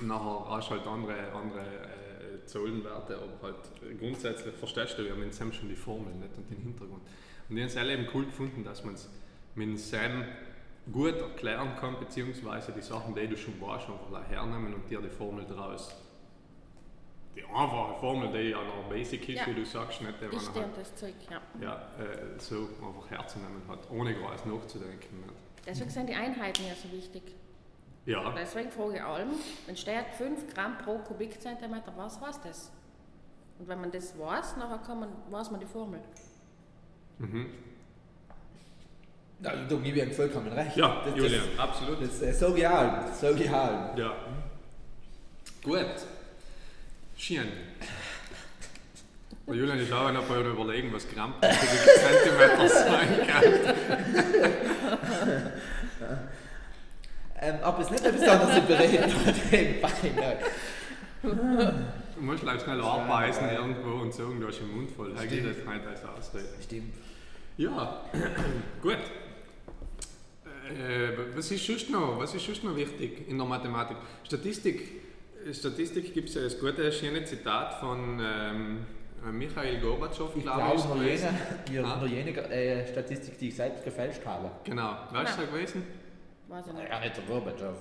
[0.01, 5.33] nachher hast du halt andere, andere äh, Zahlenwerte, aber halt grundsätzlich verstehst du ja mit
[5.33, 7.01] Sam schon die Formel nicht und den Hintergrund.
[7.49, 9.09] Und ich habe es alle eben cool gefunden, dass man es
[9.55, 10.23] mit Sam
[10.91, 15.09] gut erklären kann, beziehungsweise die Sachen, die du schon weißt, einfach hernehmen und dir die
[15.09, 15.95] Formel draus.
[17.35, 19.47] Die einfache Formel, die ja noch basic ist, Ja.
[19.47, 21.41] wie du sagst, nicht, die Ich man halt, das Zeug, ja.
[21.61, 25.21] ja, äh, so einfach herzunehmen hat, ohne groß nachzudenken.
[25.21, 25.33] Nicht?
[25.69, 27.21] Deswegen sind die Einheiten ja so wichtig.
[28.05, 29.29] Ja, Deswegen frage ich allem,
[29.67, 32.71] wenn steht 5 Gramm pro Kubikzentimeter, was heißt das?
[33.59, 35.99] Und wenn man das weiß, nachher kann man, weiß man die Formel.
[37.19, 37.47] mhm.
[39.41, 40.75] Na, du, mir wäre vollkommen recht.
[40.75, 42.01] ja das, Julian, absolut.
[42.01, 42.91] Das, das äh, sage ich auch.
[43.05, 43.97] Das sage ich auch.
[43.97, 44.13] Ja.
[45.63, 45.95] Gut.
[47.15, 47.47] Schön.
[49.49, 53.43] Der Julian ist auch noch bei überlegen, was Gramm pro Kubikzentimeter sein kann.
[57.41, 59.13] Ähm, aber es ist nicht etwas anderes bereden
[59.49, 60.37] nebenbei.
[61.21, 65.15] Du musst gleich schnell abbeißen irgendwo und sagen, du hast den Mund voll.
[65.17, 66.49] Eigentlich das nicht als Ausrede.
[66.61, 66.95] Stimmt.
[67.55, 68.03] Ja,
[68.81, 68.97] gut.
[70.67, 73.95] Äh, was, ist sonst noch, was ist sonst noch wichtig in der Mathematik?
[74.25, 74.99] Statistik.
[75.53, 78.79] Statistik gibt es ja das gute, schöne Zitat von ähm,
[79.31, 81.27] Michael Gorbatschow, Ich glaube glaube, ist nur gewesen.
[81.71, 81.97] jene, Ah.
[81.97, 84.49] nur jene äh, Statistik, die ich selbst gefälscht habe.
[84.63, 85.83] Genau, was ist da gewesen?
[86.47, 86.89] Weiß ich nicht.
[86.89, 87.75] Ja, nicht der Gorbatschow.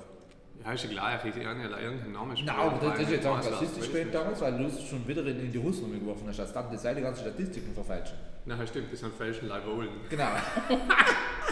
[0.64, 3.26] Ja, ist ja gleich, ich habe ja irgendeinen Namen Nein, aber das, das ist jetzt
[3.26, 6.24] auch rassistisch nicht, gewesen damals, weil du es schon wieder in, in die Russen geworfen
[6.26, 6.40] hast.
[6.40, 8.16] Also dann seine ganzen Statistiken verfälschen.
[8.44, 9.88] Nein, stimmt, das sind falsche Leibolen.
[10.10, 10.28] Genau.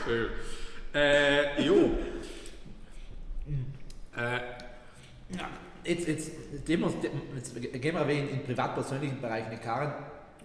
[0.07, 0.99] So.
[0.99, 1.90] Äh, jo.
[4.16, 4.38] Äh,
[5.87, 6.31] Jetzt, jetzt,
[6.64, 6.92] gehen wir,
[7.37, 9.92] jetzt gehen wir in den privat-persönlichen Bereich nicht Karen.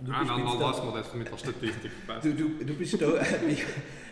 [0.04, 1.92] Du ah, dann da- lassen wir das mit der Statistik.
[2.24, 3.56] Du, du, du bist da, äh,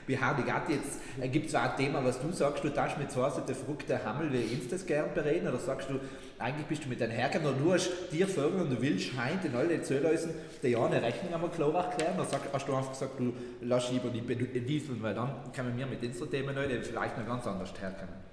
[0.05, 3.11] wie, Hardy Gatti, jetzt äh, gibt es ein Thema, was du sagst, du darfst mit
[3.11, 5.99] so einem der verrückte Hammel wie uns das gern bereden, oder sagst du,
[6.37, 9.39] eigentlich bist du mit deinem Hergang, oder du hast dir Vögel und du willst heim
[9.43, 12.91] den alle Zöllhäusern der ja eine Rechnung einmal klar erklären, dann sag, hast du einfach
[12.91, 14.21] gesagt, du lass lieber die
[14.61, 18.28] Dieseln, weil dann können wir mit unseren Themen heute vielleicht noch ganz anders herkommen.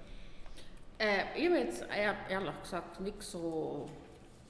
[0.99, 1.85] Äh, ich habe jetzt
[2.29, 3.87] ehrlich gesagt nichts so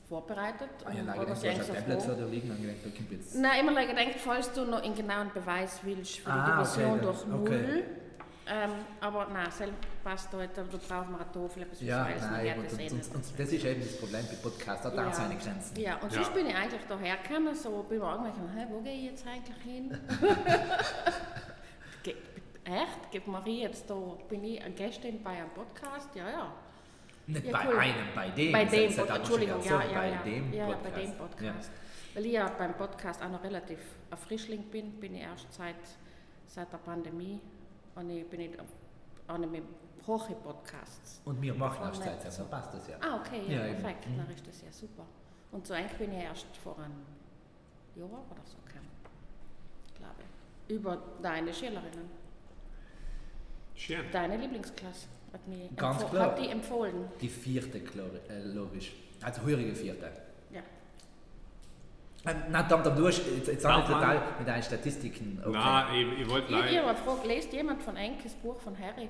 [0.08, 0.70] vorbereitet.
[0.86, 3.36] Ah, ja, du hast ein Tablet liegen, dann gedacht, da kommt jetzt.
[3.36, 6.64] Nein, immer like gedacht, falls du noch einen genauen Beweis willst für die Ah, okay,
[6.64, 7.42] Division dann- durch Null.
[7.42, 7.84] okay.
[8.50, 12.58] Ähm, aber nein, selbst passt heute, da brauchen wir eine Tafel, etwas Ja, man nein,
[12.60, 15.12] und, das und, eh und, und das ist eben das Problem bei Podcasts, da Ja.
[15.12, 15.78] seine Grenzen.
[15.78, 16.24] Ja, und Ja.
[16.24, 19.58] sonst bin ich eigentlich daher gekommen, so beim Angleichen, hä, wo gehe ich jetzt eigentlich
[19.62, 19.98] hin?
[22.68, 23.12] Echt?
[23.12, 23.96] Gibt Marie jetzt da,
[24.28, 26.14] bin ich eine Gästin bei einem Podcast?
[26.16, 26.52] Ja, ja.
[27.28, 27.80] Nicht Ja, bei cool.
[27.80, 28.52] einem, bei dem.
[28.52, 30.22] bei dem schon Entschuldigung, ja, ja, bei ja.
[30.24, 30.94] dem ja, ja, Podcast.
[30.96, 31.72] bei dem Podcast.
[32.14, 33.80] Weil ich ja beim Podcast auch noch relativ
[34.12, 35.76] ein Frischling bin, bin ich erst seit,
[36.46, 37.40] seit der Pandemie
[37.96, 38.60] und ich bin nicht
[39.28, 39.64] auch nicht mit
[40.06, 41.22] hohe Podcasts.
[41.26, 42.02] Und wir machen erst.
[42.04, 42.96] Zeit, also passt das ja.
[43.02, 43.82] Ah, okay, ja, Ja, eben.
[43.82, 44.18] perfekt, Mhm.
[44.18, 45.06] dann ist das ja super.
[45.52, 47.06] Und so eigentlich bin ich erst vor einem
[47.96, 48.90] Jahr oder so gekommen,
[49.96, 50.76] glaube ich.
[50.76, 52.10] Über deine Schülerinnen,
[53.78, 54.06] Schön.
[54.12, 55.08] deine Lieblingsklasse.
[55.34, 56.26] Hat, mich Ganz empfo- klar.
[56.28, 57.06] hat die empfohlen.
[57.22, 58.94] Die vierte, klar, äh, logisch.
[59.22, 60.10] Also heurige vierte.
[60.52, 60.62] Ja.
[62.26, 65.40] Ähm, Nein, Tom, Tom, du hast jetzt, jetzt auch nicht total mit deinen Statistiken.
[65.42, 65.52] Okay.
[65.52, 69.10] Nein, ich, ich wollte Ich habe eine Frage, lest jemand von Enkes Buch von Harry?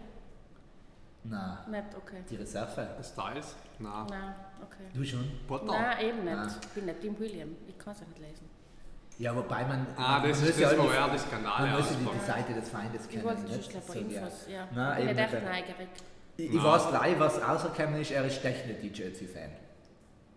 [1.23, 1.58] Nein.
[1.71, 2.23] Nicht, okay.
[2.30, 2.88] Die Reserve.
[3.03, 3.56] Styles?
[3.80, 4.08] Nein.
[4.10, 4.84] Nein, okay.
[4.93, 5.30] Du schon?
[5.47, 5.65] Potter?
[5.65, 6.36] Nein, eben nicht.
[6.38, 6.47] Ah.
[6.62, 7.49] Ich bin nicht Tim William.
[7.67, 8.49] Ich kann es ja nicht lesen.
[9.19, 9.88] Ja, wobei man.
[9.95, 11.95] Ah, man das muss ist ja das, wo alle- er die Skandale Man muss ja
[11.97, 12.25] die.
[12.25, 13.23] Seite des Feindes Ich kennen.
[13.23, 13.73] wollte nicht?
[13.73, 13.99] paar So, ja.
[14.21, 14.34] Infos.
[14.47, 14.67] Ja.
[14.75, 15.43] Nein, ich bin eben nicht echt nicht.
[15.45, 15.89] neugierig.
[16.38, 19.49] Ich, ich weiß gleich, was rausgekommen ist, er ist technisch DJ-Fan.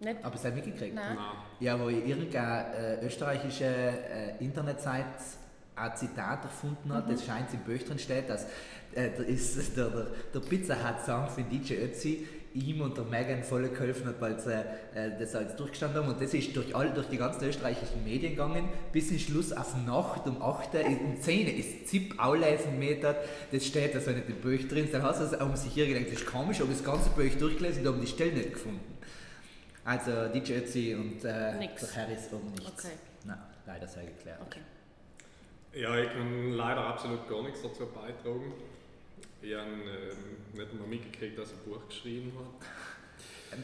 [0.03, 0.25] Nicht?
[0.25, 0.95] Aber es hat mitgekriegt.
[0.95, 1.15] Nein.
[1.15, 1.25] Nein.
[1.61, 5.05] Ja, wo irgendeine äh, österreichische äh, Internetseite
[5.77, 8.45] ein Zitat erfunden hat, das scheint im Buch drin steht, dass
[8.95, 13.05] äh, der, ist, der, der, der Pizza Hut Song von DJ Ötzi ihm und der
[13.05, 16.13] Megan voll geholfen hat, weil sie äh, das alles durchgestanden haben.
[16.13, 19.75] Und das ist durch, all, durch die ganzen österreichischen Medien gegangen, bis zum Schluss auf
[19.87, 23.17] Nacht um 8 Uhr, um 10 Uhr ist ZIP auslesen Meter,
[23.53, 24.89] das steht also nicht im Buch drin.
[24.91, 27.39] Dann hast du also, haben sich hier gedacht, das ist komisch, aber das ganze Buch
[27.39, 28.99] durchgelesen und haben die Stelle nicht gefunden.
[29.85, 31.61] Also DJ Ötzi und äh, der
[31.97, 32.85] Harris um nichts.
[32.85, 32.95] Okay.
[33.25, 34.39] Nein, leider sehr geklärt.
[34.47, 34.61] Okay.
[35.73, 38.53] Ja, ich kann leider absolut gar nichts dazu beitragen.
[39.43, 39.79] Ich habe ähm,
[40.53, 42.67] nicht mal mitgekriegt, dass er ein Buch geschrieben hat.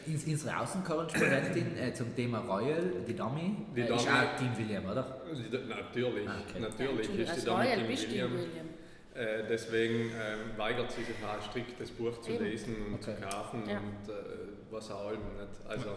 [0.06, 4.18] Ähm, ins- Unsere Außenkorrespondentin äh, zum Thema Royal, die Dami, Die äh, ist Dami.
[4.26, 5.22] auch Team William, oder?
[5.32, 6.60] Die- Natürlich, Ah, okay.
[6.60, 8.32] natürlich Ja, ist als sie da mit Royal du William.
[8.32, 8.66] William.
[9.14, 12.44] Äh, deswegen ähm, weigert sie sich auch strikt, das Buch zu Eben.
[12.44, 13.14] lesen und Okay.
[13.16, 13.78] zu kaufen Ja.
[13.78, 14.14] und äh,
[14.70, 15.66] was auch allem nicht.
[15.68, 15.90] Also,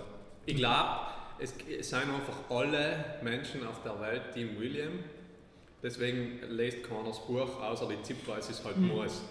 [0.45, 0.99] ich glaube,
[1.39, 4.99] es, es sind einfach alle Menschen auf der Welt Team William.
[5.81, 9.21] Deswegen lest keiner das Buch, außer die ZIP, weil es es halt muss.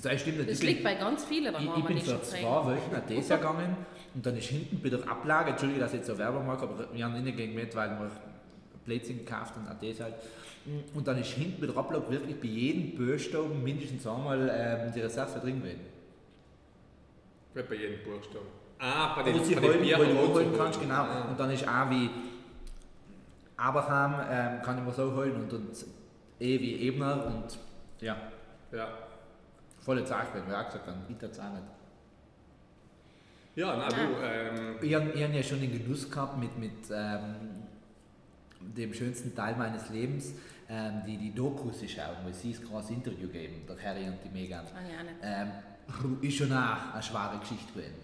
[0.00, 0.40] Das stimmt.
[0.40, 2.42] Das Ich bin- liegt bei ganz vielen, Ich, da ich wir bin vor schon zwei.
[2.44, 3.76] Wochen nach Desa gegangen
[4.14, 6.86] und dann ist hinten bei der Ablage, Entschuldige, dass ich jetzt so Werbung mache, aber
[6.92, 8.10] wir haben nicht gegen mit, weil wir
[8.84, 10.14] Plätzchen gekauft und Adesa halt.
[10.94, 15.00] Und dann ist hinten bei der Ablage wirklich bei jedem Buchstaben mindestens einmal ähm, die
[15.00, 15.80] Reserve drin gewesen.
[17.54, 18.46] Bei jedem Buchstaben.
[18.78, 20.94] Ah, bei Wo den, sie bei den holen, wo du wo holen kannst, genau.
[20.94, 21.26] Ah.
[21.30, 22.08] Und dann ist auch wie
[23.56, 25.84] Abraham, ähm, kann ich mir so holen und, und
[26.40, 27.58] E wie Ebner und
[28.00, 28.16] ja,
[28.72, 28.88] Ja,
[29.82, 31.62] volle Zeit, wenn wir auch gesagt haben, ich das auch nicht.
[33.56, 37.34] ja na du, ähm, Ich habe hab ja schon den Genuss gehabt mit, mit ähm,
[38.60, 40.32] dem schönsten Teil meines Lebens,
[40.68, 44.18] ähm, die, die Dokus zu schauen, wo sie ein großes Interview geben, der Harry und
[44.24, 44.64] die Megan.
[44.66, 45.16] Ah, ja, nicht.
[45.22, 47.94] Ähm, ist schon auch eine schwere Geschichte gewesen.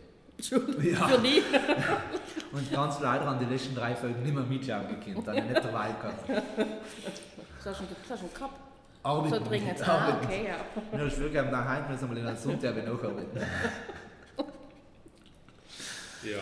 [0.41, 1.43] Für die.
[2.53, 6.05] Und ganz leider an die letzten drei Folgen nicht mehr mitschauen gekannt, dann nicht gehabt.
[6.29, 8.61] Hast du schon- das hast du schon gehabt.
[9.09, 9.73] Arbeiten So dringend.
[9.79, 11.07] nicht, Ah, okay, ja.
[11.07, 13.40] Ich will gerne daheim, müssen wir den Sonntag nacharbeiten.
[16.23, 16.38] ja.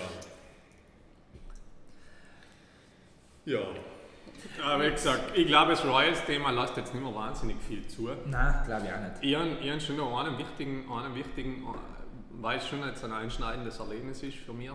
[3.44, 3.60] Ja.
[4.64, 8.08] Aber wie gesagt, ich glaube, das Royals-Thema lässt jetzt nicht mehr wahnsinnig viel zu.
[8.26, 9.12] Nein, glaube ich auch nicht.
[9.20, 11.64] Ich habe, ich habe schon noch einen wichtigen, einen wichtigen,
[12.32, 14.70] weil es schon jetzt ein einschneidendes Erlebnis ist für mich.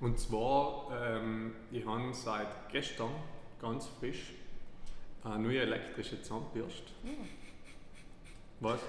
[0.00, 3.10] Und zwar, ähm, ich habe seit gestern
[3.60, 4.32] ganz frisch
[5.34, 6.92] eine neue elektrische Zahnbürste.
[8.60, 8.80] Was?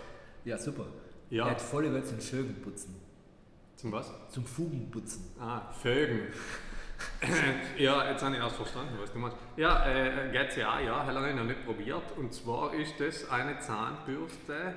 [0.46, 0.86] Ja, super.
[1.30, 1.46] Ja.
[1.46, 2.96] Er hat voll gut zum Schögenputzen.
[3.76, 4.12] Zum was?
[4.30, 5.26] Zum Fugenputzen.
[5.40, 6.28] Ah, Fögen.
[7.78, 9.38] ja, jetzt habe ich erst verstanden, was du meinst.
[9.56, 12.18] Ja, äh, GCA, ja, habe ich noch nicht probiert.
[12.18, 14.74] Und zwar ist das eine Zahnbürste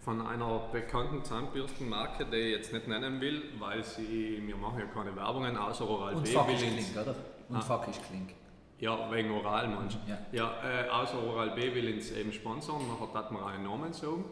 [0.00, 4.86] von einer bekannten Zahnbürstenmarke, die ich jetzt nicht nennen will, weil sie, wir machen ja
[4.86, 7.14] keine Werbungen, außer Oral Und B fuck ist Klink, oder?
[7.50, 7.60] Und Ah.
[7.60, 8.30] fuck ist Klink.
[8.80, 9.98] Ja, wegen Oral meinst?
[10.06, 10.18] Ja.
[10.32, 14.24] Ja, äh, außer Oral B will uns eben sponsern, nachher hat man einen Namen sagen.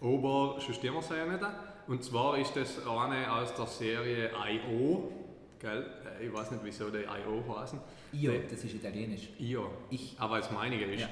[0.00, 1.44] Aber schon stimmen wir es ja nicht.
[1.86, 5.12] Und zwar ist das eine aus der Serie I.O.
[5.60, 5.86] Gell?
[6.20, 7.56] Äh, Ich weiß nicht, wieso die I.O.
[7.58, 7.78] heißen.
[8.12, 9.28] Io, Die- das ist italienisch.
[9.38, 9.70] IO.
[9.90, 10.16] Ich.
[10.18, 11.02] Aber als meinige ist.
[11.02, 11.08] Ja.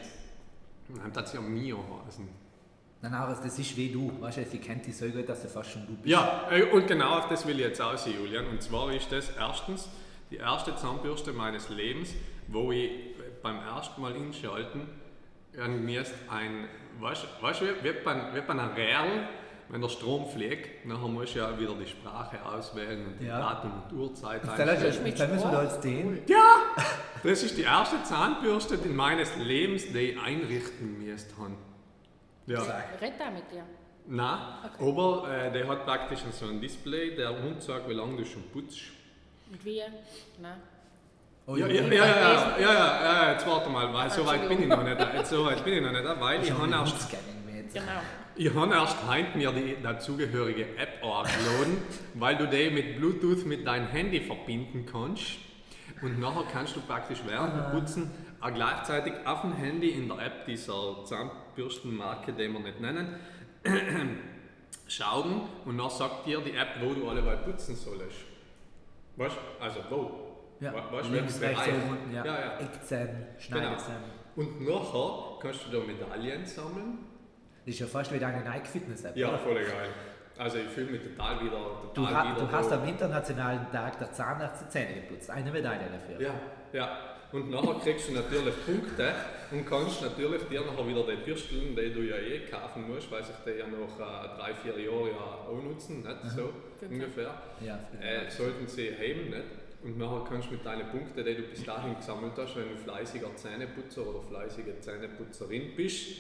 [1.02, 2.28] Dann hat sie ja Mio heißen.
[3.00, 4.12] Nein, nein, das ist wie du.
[4.20, 6.06] Weißt du, sie kennt dich so gut, dass du fast schon du bist.
[6.06, 8.46] Ja, äh, und genau auf das will ich jetzt aussehen, Julian.
[8.48, 9.88] Und zwar ist das erstens
[10.30, 12.14] die erste Zahnbürste meines Lebens,
[12.52, 12.90] wo ich
[13.42, 14.88] beim ersten Mal inschalten
[15.54, 16.66] irgendwie erst ein,
[17.00, 17.26] weißt
[17.60, 19.26] du, wie, wie, bei, wie bei einer Räl,
[19.68, 23.38] wenn der Strom fliegt, nachher musst du ja wieder die Sprache auswählen und die Ja.
[23.38, 25.14] Datum und Uhrzeit Dann, einstellen.
[25.16, 26.22] dann müssen wir jetzt den.
[26.26, 26.56] Ja,
[27.22, 31.36] das ist die erste Zahnbürste in meines Lebens, die ich einrichten müsste.
[31.38, 31.56] haben.
[32.46, 32.60] Ja.
[33.00, 33.64] Red da mit dir.
[34.06, 34.38] Nein,
[34.80, 38.42] aber äh, der hat praktisch so ein Display, der Hund sagt, wie lange du schon
[38.52, 38.80] putzt.
[39.50, 39.84] Und wir?
[40.40, 40.56] Nein.
[41.46, 44.62] Oh, Ja, ja, ja, ja, ja, ja, ja, jetzt warte mal, weil so weit bin
[44.62, 47.82] ich noch nicht, so weit bin ich noch nicht, weil ich habe erst, Genau.
[48.36, 51.78] ich habe erst heint mir die dazugehörige App angeladen,
[52.14, 55.32] weil du die mit Bluetooth mit deinem Handy verbinden kannst
[56.00, 60.18] und nachher kannst du praktisch während dem Putzen auch gleichzeitig auf dem Handy in der
[60.18, 63.16] App dieser Zahnbürstenmarke, die wir nicht nennen,
[64.88, 68.18] schauen und dann sagt dir die App, wo du alleweil putzen sollst.
[69.16, 69.62] Weißt du?
[69.64, 70.21] Also wo?
[70.62, 72.24] Ja, du, links, rechts, unten, ja.
[72.24, 72.58] Ja, ja.
[72.60, 74.04] Eckzähnen, Schneidezähnen.
[74.36, 76.98] Und nachher kannst du da Medaillen sammeln.
[77.66, 79.16] Das ist ja fast wie deine Nike Fitness App.
[79.16, 79.38] Ja, oder?
[79.38, 79.90] voll geil.
[80.38, 81.58] Also ich fühle mich total wieder,
[81.94, 85.30] Du, total ha, wieder du hast am Internationalen Tag der Zahnärzte Zähne geputzt.
[85.30, 86.20] Eine Medaille dafür.
[86.26, 86.34] Ja,
[86.72, 86.98] ja.
[87.32, 89.14] Und nachher kriegst du natürlich Punkte
[89.50, 93.22] und kannst natürlich dir nachher wieder die Bürsteln, die du ja eh kaufen musst, weil
[93.24, 95.16] sich die ja noch äh, drei, vier Jahre ja
[95.48, 96.52] auch nutzen, nicht so
[96.88, 97.78] ungefähr, Ja.
[98.00, 99.44] äh, sollten sie heben, nicht?
[99.84, 102.76] Und nachher kannst du mit deinen Punkten, die du bis dahin gesammelt hast, wenn du
[102.76, 106.18] fleißiger Zähneputzer oder fleißige Zähneputzerin bist,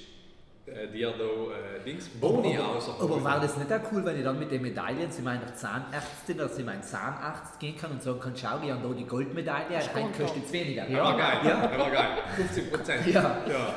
[0.66, 4.18] äh, dir da äh, Dings Boni aber, außer aber war das nicht auch cool, wenn
[4.18, 8.02] ich dann mit den Medaillen zu meiner Zahnärztin oder zu meinem Zahnarzt gehen kann und
[8.02, 10.88] sagen kann, schau, wir haben da die Goldmedaille, heute kostet es weniger.
[10.88, 11.72] Ja, war geil, Ja.
[11.72, 11.78] ja.
[11.78, 12.18] war geil.
[12.36, 13.06] 50 Prozent.
[13.06, 13.38] Ja.
[13.48, 13.74] ja.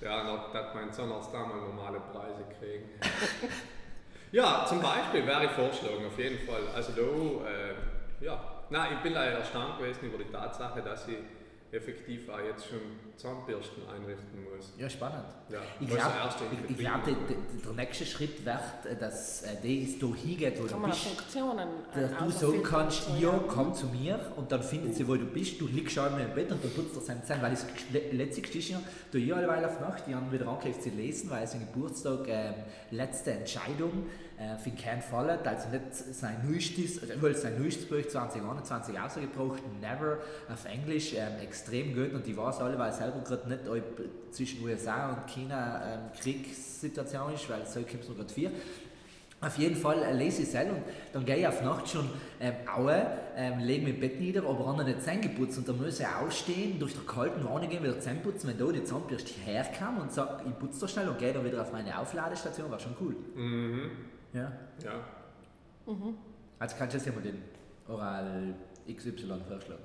[0.00, 2.88] Ja, noch hat mein Zahnarzt da mal normale Preise kriegen.
[4.32, 6.62] ja, zum Beispiel wäre ich vorschlagen, auf jeden Fall.
[6.74, 8.57] Also da, äh, ja.
[8.70, 11.16] Nein, ich bin leider erstaunt gewesen über die Tatsache, dass ich
[11.70, 12.78] effektiv auch jetzt schon
[13.16, 14.72] Zahnbürsten einrichten muss.
[14.78, 15.26] Ja, spannend.
[15.50, 18.56] Ja, Ich glaube, der erste ich, ich glaub, der, der, der nächste Schritt wird,
[18.90, 21.00] äh, dass äh, das da hingeht, wo Kann du bist.
[21.08, 24.94] Funktionen Dass äh, du sagen ausfüllen kannst, ja, so, komm zu mir und dann findet
[24.94, 25.60] sie, wo du bist.
[25.60, 27.42] Du liegst schon im Bett und dann putzt er seine Zähne.
[27.42, 28.80] Weil das le- letzte ist ja,
[29.12, 32.20] du ja alle Weile auf Nacht, die haben wieder angefangen zu lesen, weil sein Geburtstag
[32.28, 32.54] ähm,
[32.92, 34.27] letzte Entscheidung äh,
[34.62, 35.30] für keinen Fall.
[35.30, 40.18] Also nicht sein neuestes, also wohl sein neuestes Buch 2021 rausgebracht, Never
[40.52, 44.64] auf Englisch, ähm, extrem gut und die weiß alle, weil selber gerade nicht ob zwischen
[44.64, 48.50] USA und China ähm, Kriegssituation ist, weil so kommt es noch gerade vier.
[49.40, 52.08] Auf jeden Fall äh, lese ich es und dann gehe ich auf Nacht schon
[52.40, 55.78] ähm, aue, ähm, lege mich im Bett nieder, aber dann nicht Zähne geputzt und dann
[55.80, 59.32] muss ich aufstehen, durch die kalten Wanne gehen, wieder Zähne putzen, wenn da die Zahnbürste
[59.44, 62.80] herkam und sage, ich putze da schnell und gehe dann wieder auf meine Aufladestation, war
[62.80, 63.14] schon cool.
[63.36, 63.90] Mhm.
[64.32, 64.52] Ja.
[64.84, 65.00] Ja.
[66.58, 67.42] Also kannst du jetzt ja mal den
[67.86, 68.54] Oral
[68.86, 69.82] XY vorschlagen.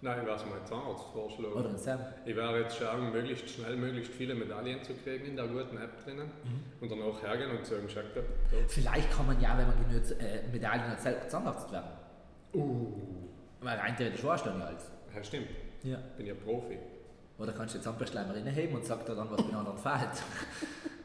[0.00, 1.52] Nein, ich werde es meinem Zahnarzt vorschlagen.
[1.54, 1.98] Oder den Sam.
[2.24, 6.02] Ich werde jetzt schauen, möglichst schnell möglichst viele Medaillen zu kriegen in der guten App
[6.04, 6.30] drinnen
[6.80, 8.20] und danach hergehen und sagen, schau da.
[8.68, 11.90] Vielleicht kann man ja, wenn man genug äh, Medaillen hat, selber Zahnarzt werden.
[12.54, 12.92] Uh.
[13.60, 14.90] Weil rein theoretisch warst du dann ja alles.
[15.14, 15.48] Ja, stimmt.
[15.82, 15.98] Ja.
[16.16, 16.78] Bin ja Profi.
[17.38, 20.22] Oder kannst du die Zahnbürstleimer reinheben und sagt dir dann, was den anderen fehlt.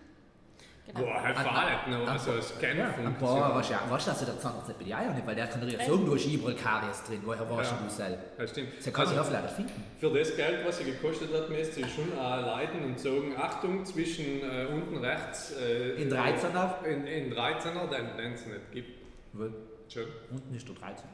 [0.93, 2.01] Boah, halt verhalten noch.
[2.01, 3.55] an- Also Ja, paar, Scan-Funktion.
[3.55, 4.79] weißt du, weißt du, dass du der Zahnarzt nicht
[5.25, 7.77] weil der kann ja du hast überall Karies drin, woher weißt Ja.
[7.83, 8.23] du selber?
[8.37, 8.69] Ja, stimmt.
[8.77, 9.83] Das kann man Also, auch leider finden.
[9.99, 13.83] für das Geld, was sie gekostet hat, müsst ihr schon auch leiten und sagen, Achtung,
[13.85, 15.53] zwischen äh, unten rechts...
[15.59, 16.83] Äh, In 13er?
[16.85, 18.89] In, in 13er, den den es nicht gibt.
[19.33, 19.51] Weil
[19.89, 20.03] Schon.
[20.31, 21.07] unten ist der 13.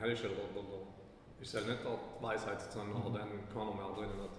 [0.00, 3.12] Das ist ja der, der, der, ist ja nicht der Weisheitszahn, Mhm.
[3.12, 4.30] den keiner mehr drinnen hat.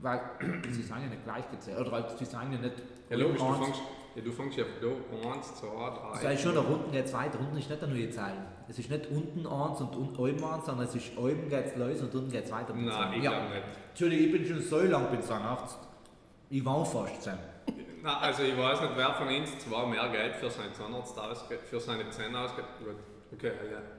[0.00, 0.20] Weil
[0.70, 1.86] sie sind ja nicht gleich gezählt.
[1.86, 2.82] Oder sie sind ja nicht.
[3.10, 3.80] Ja, logisch, du fängst,
[4.14, 6.22] ja, du fängst ja da 1, 2, 3.
[6.22, 7.38] Das ist schon, der unten geht es weiter.
[7.40, 8.32] Unten ist nicht eine neue Zahl.
[8.68, 11.76] Es ist nicht unten 1 und unten oben 1, sondern es ist oben geht es
[11.76, 12.74] los und unten geht es weiter.
[12.74, 13.30] Nein, ich ja.
[13.30, 13.66] glaube nicht.
[13.90, 15.78] Natürlich, ich bin schon so lange beim Zahnarzt.
[16.50, 17.38] Ich war fast Sam.
[18.02, 21.62] Nein, also ich weiß nicht, wer von uns zwar mehr Geld für seinen Zahnarzt ausgibt,
[21.62, 22.68] für seine Zähne ausgibt.
[22.78, 22.96] Gut,
[23.32, 23.97] okay, ja.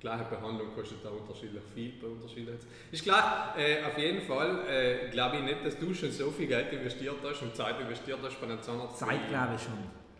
[0.00, 2.60] Gleiche Behandlung kostet da unterschiedlich viel bei unterschiedlichen.
[2.92, 6.46] Ist klar, äh, auf jeden Fall äh, glaube ich nicht, dass du schon so viel
[6.46, 8.98] Geld investiert hast und Zeit investiert hast bei einem Zahnarzt.
[8.98, 9.72] Zeit glaube ich schon.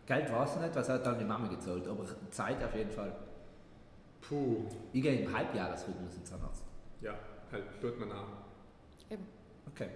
[0.06, 3.14] Geld weiß ich nicht, was hat dann die Mama gezahlt, aber Zeit auf jeden Fall.
[4.20, 6.64] Puh, Ich gehe im Halbjahresrhythmus ins Zahnarzt.
[7.00, 7.14] ja,
[7.52, 8.26] halt, tut man auch.
[9.10, 9.26] Eben.
[9.72, 9.88] Okay.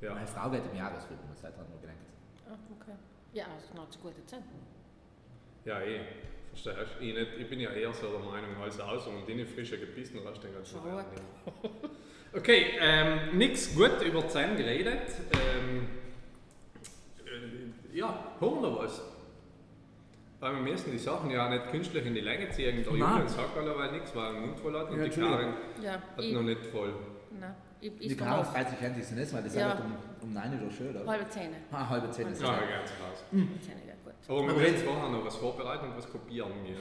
[0.00, 0.14] Ja.
[0.14, 1.96] Meine Frau geht im Jahresrhythmus, seit haben wir gedacht.
[2.50, 2.96] Ah, okay.
[3.32, 4.42] Ja, das ist noch zu gute Zeit.
[5.64, 6.00] Ja, eh.
[6.62, 7.04] Verstehst du?
[7.04, 9.78] Ich, nicht, ich bin ja eher so der Meinung, als aus und in die frische
[9.78, 10.82] gebissen hast den ganzen.
[10.82, 11.06] Tag.
[12.34, 15.00] Okay, ähm, nichts gut über Zähne geredet.
[15.32, 15.88] Ähm,
[17.24, 19.02] äh, ja, hören wir was?
[20.40, 22.76] Weil wir müssen die Sachen ja nicht künstlich in die Länge ziehen.
[22.84, 23.00] Der Nein.
[23.00, 25.20] Julian sagt alleweil nichts, weil er den Mund voll hat und Ja, die.
[25.20, 25.48] Karin
[25.82, 26.92] Ja, hat ich, noch nicht voll.
[27.40, 29.72] nein, ich, Die ich kann kann auch 30 Cent ist nicht, weil das Ja.
[29.72, 31.06] ist um, um 9 Uhr schön, oder?
[31.06, 31.56] halbe Zähne.
[31.72, 33.24] Ah, halbe 10 ist Ja, jetzt raus.
[33.32, 33.94] Halbe Zähne, ja.
[34.26, 36.52] Aber wir müssen jetzt- vorher noch was vorbereiten und was kopieren.
[36.64, 36.76] Wir.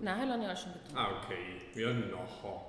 [0.00, 0.96] Nein, habe ich auch schon getan.
[0.96, 1.80] Ah, okay.
[1.80, 2.62] Ja, nachher.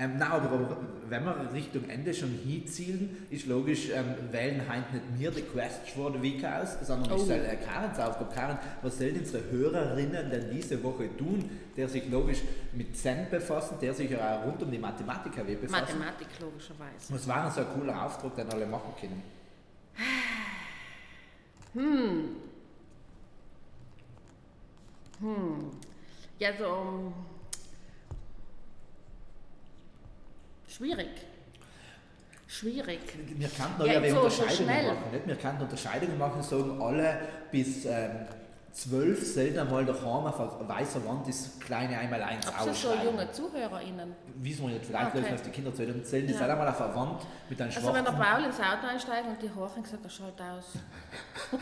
[0.00, 0.76] Ähm, nein, aber,
[1.08, 5.88] wenn wir Richtung Ende schon hinzielen, ist logisch, ähm, wählen heute nicht mir die Quest
[5.90, 7.16] vor der Week aus, sondern Oh.
[7.16, 8.32] ist äh, Karens Aufgabe.
[8.32, 12.42] Karen, was sollen unsere Hörerinnen denn diese Woche tun, der sich logisch
[12.74, 15.98] mit Zen befassen, der sich ja auch rund um die Mathematik KW befassen?
[15.98, 17.12] Mathematik, logischerweise.
[17.14, 19.22] Was war denn so ein cooler Aufdruck, den alle machen können?
[26.38, 26.66] Ja, so.
[26.66, 27.14] um,
[30.68, 31.08] Schwierig.
[31.08, 33.00] Wir Schwierig.
[33.06, 35.10] könnten Ja, ja, so- Unterscheidungen machen.
[35.12, 35.26] Nicht?
[35.26, 38.10] Wir könnten Unterscheidungen machen, sagen alle bis ähm,
[38.78, 43.06] 12 selten einmal daheim auf weißen Wand das kleine einmal eins Ob sie so ausschreiben.
[43.06, 44.14] junge ZuhörerInnen.
[44.36, 45.18] Wissen wir nicht, vielleicht Okay.
[45.18, 46.46] lösen das die Kinder zu und zählen das Ja.
[46.46, 48.32] auch einmal auf einer Wand mit einem Also wenn der schwarzen...
[48.34, 50.78] Paul ins Auto einsteigt und die horchen, sagt er, schalt aus.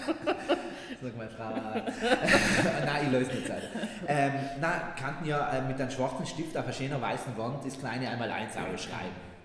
[1.02, 1.54] Sag mal, Frau.
[2.84, 3.66] nein, ich löse nicht selber.
[4.08, 7.78] Ähm, nein, könnten ja äh, mit einem schwarzen Stift auf einer schönen weißen Wand das
[7.78, 9.35] kleine einmal eins ausschreiben.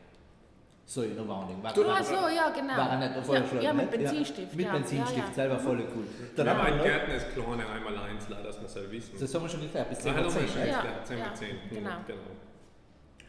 [0.91, 1.63] So in der Warnung.
[1.63, 2.75] War, Ach so, ja, genau.
[2.75, 4.03] war nicht voll ja, schön, ja, mit nicht?
[4.03, 4.53] Benzinstift.
[4.53, 4.71] Mit ja.
[4.73, 5.33] Benzinstift, Ja, ja.
[5.33, 6.03] selber voll cool.
[6.35, 9.15] Dann Ja, haben wir mein Gärtner ist kleine einmal eins, dass wir es wissen.
[9.17, 11.25] Das haben wir schon geklärt, bis 10 Ah, Uhr schon zehn, Ja, geklärt, 10 ja,
[11.29, 11.47] mit 10.
[11.69, 11.89] genau.
[12.05, 12.19] genau.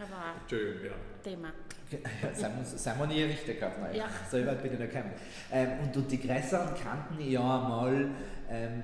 [0.01, 0.91] Aber Schön, ja.
[1.23, 1.49] Thema.
[1.93, 3.95] Ja, sind, wir, sind wir nie richtig gehabt, nein.
[3.95, 4.07] Ja.
[4.29, 5.13] So weit bin ich noch gekommen.
[5.53, 8.11] Ähm, und, und die größeren kannten ja mal,
[8.51, 8.83] ähm,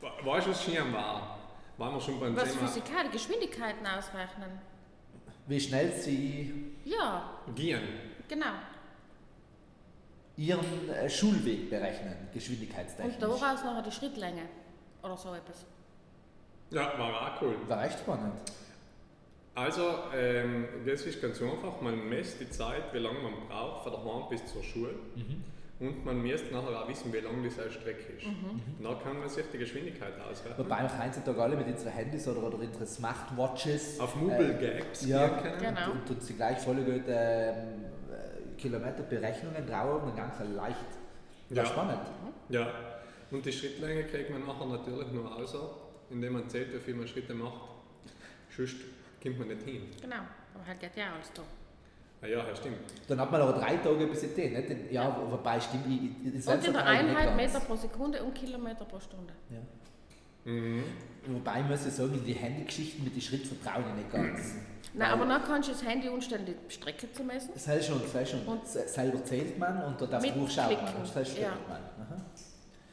[0.00, 1.38] We- Weißt du, was schön war?
[1.78, 4.58] Waren wir schon beim Was Thema Physikal, die Geschwindigkeiten ausrechnen.
[5.50, 7.82] Wie schnell sie Ja, Gehen?
[8.28, 8.54] genau.
[10.36, 13.18] ihren äh, Schulweg berechnen, Und geschwindigkeitstechnisch.
[13.18, 14.42] daraus nachher die Schrittlänge.
[15.02, 15.66] Oder so etwas.
[16.70, 17.56] Ja, war auch cool.
[17.68, 18.34] War echt spannend.
[19.54, 19.82] Also,
[20.14, 21.80] ähm, das ist ganz einfach.
[21.80, 24.94] Man misst die Zeit, wie lange man braucht von daheim bis zur Schule.
[25.80, 28.26] Und man misst nachher auch wissen, wie lang diese Strecke ist.
[28.26, 30.58] Und dann kann man sich die Geschwindigkeit ausrechnen.
[30.58, 35.26] Wobei wir heutzutage alle mit unseren Handys oder, oder unseren Smartwatches Auf Mobile Gaps ja,
[35.28, 35.58] können.
[35.58, 35.92] Genau.
[35.92, 40.76] und tut sie gleich voll gut ähm, äh, Kilometerberechnungen drauf und dann ganz leicht.
[41.48, 41.64] Ja.
[41.64, 42.02] Spannend.
[42.50, 42.74] Ja.
[43.30, 45.70] Und die Schrittlänge kriegt man nachher natürlich nur außer,
[46.10, 47.70] indem man zählt, wie viel man Schritte macht.
[48.54, 48.76] Sonst
[49.22, 49.82] kommt man nicht hin.
[50.02, 50.16] Genau.
[50.54, 51.42] Aber halt geht ja alles da.
[52.22, 52.76] Ah ja, ja, stimmt.
[53.08, 54.68] Dann hat man aber drei Tage bis in den, nicht?
[54.68, 55.94] Den- Ja, wobei stimmt, ich,
[56.26, 57.34] ich, ich Und nicht Einheit.
[57.36, 59.32] Meter pro Sekunde und Kilometer pro Stunde.
[59.48, 60.50] Ja.
[60.52, 60.84] Mhm.
[61.28, 64.54] Wobei ich muss ich sagen, die Handygeschichten mit den Schritt vertraue ich nicht ganz.
[64.92, 67.50] Nein, aber dann kannst du das Handy umstellen, die Strecke zu messen.
[67.54, 68.44] Das heißt schon, das heißt schon.
[68.46, 70.94] Und- Se- selber zählt man und Buch schaut man.
[70.96, 71.50] Und das heißt ja.
[71.68, 71.76] man.
[72.06, 72.16] Aha.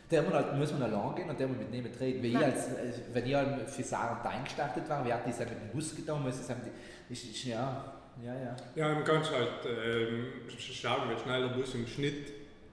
[0.09, 2.21] Der muss, halt, muss man allein gehen und der muss mit niemand reden.
[2.23, 2.43] Wenn ich, Nein.
[2.45, 5.69] als, als- wenn ich halt für Saarland eingestartet war, wir hatten das ja mit dem
[5.73, 7.93] Bus getan, muss ich sagen, die, ist, ist, ja,
[8.23, 8.55] ja, ja.
[8.75, 12.27] Ja, man kann halt ähm, sch- schauen, wie schnell der Bus im Schnitt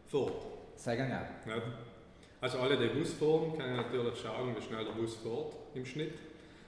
[0.07, 0.32] fährt.
[0.99, 1.47] Gang auch.
[1.47, 1.62] Nicht?
[2.40, 6.12] Also alle, die Bus fahren, können natürlich schauen, wie schnell der Bus fährt im Schnitt.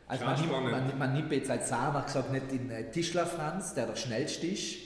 [0.09, 3.27] Also Ja, man, nimmt, man, man nimmt jetzt als Saarland gesagt nicht den äh, Tischler
[3.27, 4.77] Franz, der der schnellste ist,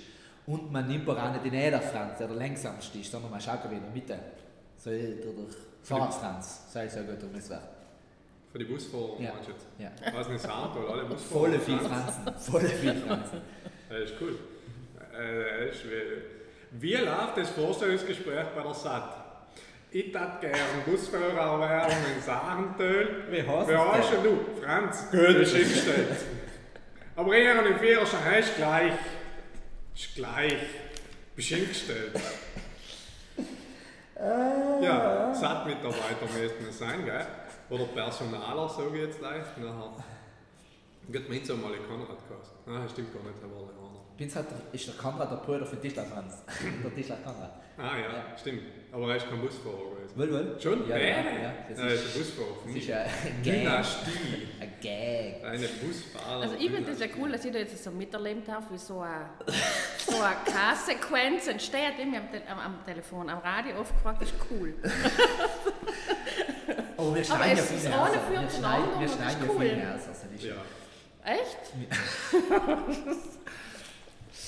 [0.46, 3.70] und man nimmt auch nicht den Äder Franz, der der langsamste ist, sondern man schaut
[3.70, 4.18] wie in der Mitte.
[4.76, 5.32] So der, der
[5.82, 7.60] Fahrrad Franz, sei so gut, um das war.
[8.50, 9.32] Für die Busfahrer Ja.
[9.34, 9.66] meinst du jetzt?
[9.78, 9.90] Ja.
[10.18, 11.40] Was nicht weil alle Busfahrer.
[11.40, 12.16] Volle viel Franz.
[12.24, 13.40] Franzen, volle viel Franzen.
[13.90, 14.38] Das ist cool.
[15.12, 19.16] Äh, das ist wie, wie läuft das Vorstellungsgespräch bei der SAT?
[19.90, 23.24] Ich hätte gerne Busfahrer werden in Sarentöl.
[23.28, 24.22] Wie heißt Wie es heißt denn?
[24.22, 24.62] du?
[24.62, 25.10] Franz.
[25.10, 25.20] Gut.
[25.20, 26.08] Ist hingestellt.
[27.16, 28.92] Aber ich habe den Führerschein hast gleich.
[29.92, 30.56] Ist gleich.
[31.34, 32.12] Bist hingestellt.
[34.80, 37.26] Ja, SAT-Mitarbeiter müssten es sein, gell?
[37.70, 39.58] Oder Personaler, sage ich jetzt leicht.
[39.58, 40.04] Nachher.
[41.08, 42.54] Geht mir jetzt einmal Konrad geheißen.
[42.66, 43.79] Nein, stimmt gar nicht, er andere.
[44.20, 46.42] Binz hat, ist der Konrad der Bruder von Tischler Franz.
[46.84, 47.52] der Tischler Konrad.
[47.78, 48.36] Ah ja, Ja.
[48.38, 48.60] stimmt.
[48.92, 50.14] Aber er ist kein Busfahrer gewesen.
[50.18, 50.60] Wohl, wohl?
[50.60, 50.86] Schon?
[50.88, 51.52] Ja, ja, ja.
[51.70, 52.54] Das er ist ist, ein Busfahrer.
[52.60, 52.88] Für das mich.
[52.88, 53.08] ist ein
[53.42, 53.42] Gang.
[53.44, 54.10] Dynastie.
[54.60, 55.44] Ein Gang.
[55.52, 56.42] Eine Busfahrer.
[56.42, 59.00] Also ich finde das ja cool, dass ich da jetzt so miterleben darf, wie so
[59.00, 59.30] eine,
[60.06, 61.94] so eine K-Sequenz entsteht.
[61.98, 64.74] Ich habe am, am, Telefon, am Radio aufgefragt, das ist cool.
[66.98, 68.16] Aber wir Aber schneiden ja viel ist mehr ohne aus.
[68.26, 69.60] für Wir schneiden, wir das schneiden ja cool.
[69.60, 70.08] viel mehr aus.
[70.08, 70.56] Also das ist Ja.
[71.22, 71.72] Echt?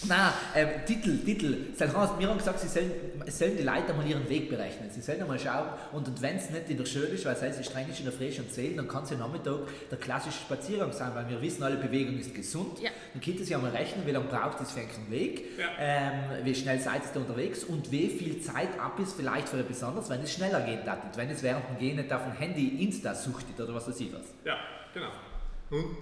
[0.09, 1.57] Nein, ähm, Titel, Titel.
[1.77, 2.91] Seit Hans, wir haben gesagt, sie sollen,
[3.29, 4.91] sollen die Leute mal ihren Weg berechnen.
[4.91, 5.69] Sie sollen mal schauen.
[5.93, 8.07] Und, und wenn es nicht in der Schule ist, weil es heißt, streng ist in
[8.07, 11.41] der Früh schon zählen, dann kann es ja Nachmittag der klassische Spaziergang sein, weil wir
[11.41, 12.81] wissen, alle Bewegung ist gesund.
[12.81, 12.91] Ja.
[13.13, 15.67] Dann könnt ihr sich einmal rechnen, wie lange braucht es für einen Weg, Ja.
[15.79, 20.11] ähm, wie schnell seid ihr unterwegs und wie viel Zeit ab ist vielleicht für besonders,
[20.11, 21.17] wenn es schneller geht, datet.
[21.17, 24.13] wenn es während dem Gehen nicht auf dem Handy Insta suchtet oder was weiß ich
[24.13, 24.23] was.
[24.45, 24.57] Ja,
[24.93, 25.11] genau.
[25.71, 25.97] Und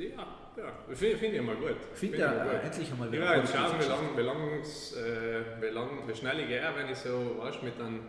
[0.00, 0.26] ja,
[0.56, 1.76] ja finde find ich mal gut.
[1.94, 2.64] Find Find ja, ich äh, gut.
[2.64, 3.92] endlich einmal wieder werde jetzt schauen, wie Geschichte.
[3.96, 7.80] lang, wie, lang's, äh, wie, lang, wie schnell ich gehe, wenn ich so weißt, mit
[7.80, 8.00] einem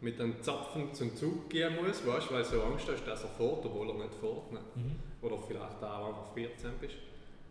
[0.00, 3.30] mit einem Zapfen zum Zug gehen muss, weißt, weil du so Angst hast, dass er
[3.30, 4.52] fährt, obwohl er nicht fährt.
[4.52, 4.60] Ne?
[4.74, 4.96] Mhm.
[5.22, 6.96] Oder vielleicht auch einfach 14 bist.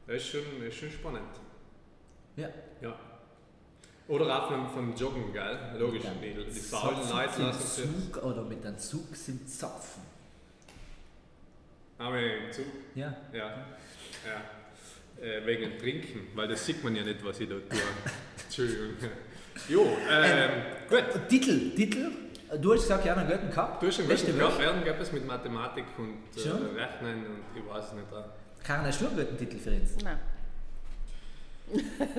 [0.06, 1.24] Das ist schon, das ist schon spannend.
[2.36, 2.50] Ja.
[2.82, 2.96] Ja.
[4.08, 5.58] Oder auch vom, vom Joggen, gell?
[5.80, 7.86] Logisch, die, die faulen Leute lassen sich.
[8.12, 10.04] Zug oder mit einem Zug sind Zapfen.
[11.98, 12.66] Aber im Zug,
[12.96, 13.16] Ja.
[13.32, 13.66] ja.
[14.26, 15.26] Ja.
[15.26, 17.64] Äh, wegen dem Trinken, weil das sieht man ja nicht, was ich da tue.
[18.46, 18.90] Entschuldigung.
[19.70, 20.50] Jo, ähm,
[20.90, 21.04] gut.
[21.14, 22.12] Und Titel, Titel.
[22.60, 23.82] Du hast gesagt, ja, einen guten gehabt.
[23.82, 24.52] Du hast Letzte guten Woche.
[24.52, 26.76] Jahr werden gab es mit Mathematik und äh, Schon?
[26.76, 28.12] Rechnen und ich weiß nicht.
[28.12, 28.64] äh.
[28.64, 29.98] Karin, hast du einen guten Titel für uns?
[30.04, 30.20] Nein.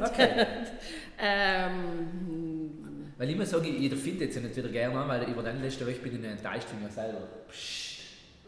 [0.01, 0.47] Okay.
[1.19, 5.23] ähm, Weil ich muss sagen, ich, ich finde jetzt ja nicht wieder gerne an, weil
[5.29, 7.21] über den letzten Woche bin ich enttäuscht von mir selber.
[7.49, 7.94] Psst.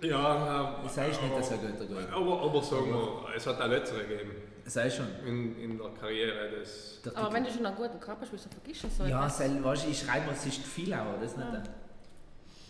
[0.03, 2.12] Ja, Das heißt nicht, dass er gut ist.
[2.12, 4.32] Aber, aber sagen wir, es hat auch letztere gegeben
[4.66, 5.07] Sei schon.
[5.24, 7.01] in, in der Karriere des.
[7.05, 9.38] Der aber wenn du schon einen guten Körper hast, wieso vergisst du so ja, etwas?
[9.38, 11.47] sel, weißt, ich schreibe mir, es ist viel, aber das nicht.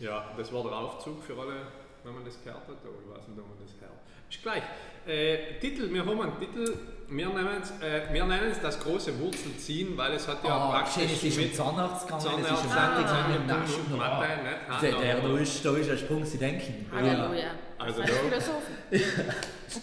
[0.00, 1.66] Ja, das war der Aufzug für alle,
[2.04, 2.68] wenn man das gehört hat.
[2.68, 3.92] Aber ich weiß nicht, ob man das hört.
[4.30, 4.62] Ist gleich.
[5.06, 6.74] Äh, Titel, wir haben einen Titel,
[7.08, 10.70] wir nennen es äh, wir nennen es das große Wurzelziehen, weil es hat ja Ah,
[10.70, 13.14] praktisch schön, es ist mit Zahnarzt gegangen, es ist um Zahnarzt,
[13.46, 14.82] Naschen, Mathe, nicht?
[14.82, 16.86] Der, der, da, ist, da ist ein Sprung, sie denken.
[16.92, 17.50] Halleluja.
[17.78, 18.74] Also Als da- Philosophen.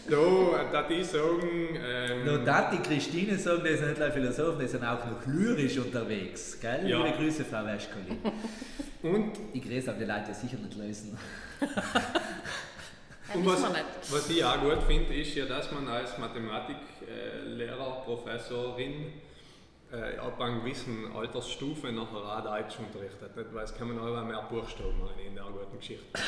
[0.09, 4.59] Da, da die sagen, ähm, Nur da die Christine sagen, die sind nicht nur Philosophen,
[4.59, 6.57] die sind auch noch lyrisch unterwegs.
[6.59, 6.87] Gell?
[6.89, 7.03] Ja.
[7.03, 8.17] Liebe Grüße, Frau Wäschkoli.
[9.03, 11.17] und, Ich grüße auch die Leute, die sicher nicht lösen.
[13.34, 13.63] Ja, und was,
[14.11, 19.13] was ich auch gut finde, ist ja, dass man als Mathematiklehrer, Professorin
[19.91, 23.36] äh, ab einer gewissen Altersstufe nachher auch Deutsch unterrichtet.
[23.36, 23.53] Nicht?
[23.53, 26.05] Weil es kommen auch mehr Buchstaben rein in der guten Geschichte.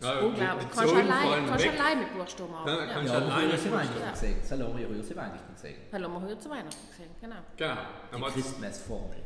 [0.00, 0.66] Ja, Unglaublich.
[0.68, 1.80] die Kannst du Zahlen allein, kannst du weg.
[1.80, 2.90] allein mit Buchstaben Ja, arbeiten.
[2.92, 4.00] kannst Ja, du alleine früher sind Buchstaben.
[4.02, 4.46] Weihnachten.
[4.48, 5.56] Soll auch früher sind Weihnachten
[6.04, 7.36] haben wir heute zu Weihnachten gesehen, genau.
[7.56, 8.26] Genau.
[8.28, 9.16] Die Christmas-Formel.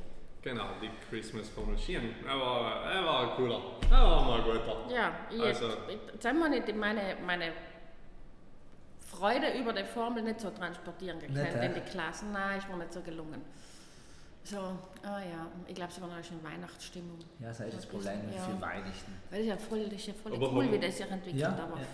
[0.46, 2.14] Genau, die Christmas Formel Schienen.
[2.24, 3.60] Er war, er war ein cooler.
[3.90, 4.94] Er war mal guter.
[4.94, 7.52] Ja, ich, Also- ich, jetzt haben wir nicht meine, meine
[9.00, 11.66] Freude über die Formel nicht so transportieren Nicht, gekannt hä?
[11.66, 12.30] in die Klassen.
[12.30, 13.42] Nein, ist mir nicht so gelungen.
[14.44, 14.58] So,
[15.02, 17.18] ah ja, ich glaube, sie waren auch schon in Weihnachtsstimmung.
[17.40, 18.40] Ja, das ist das Problem ja.
[18.42, 19.12] für Weihnachten.
[19.30, 21.42] Weil das ist ja voll, das ist ja voll Aber cool, wie das sich entwickelt.
[21.42, 21.86] Ja, aber ja.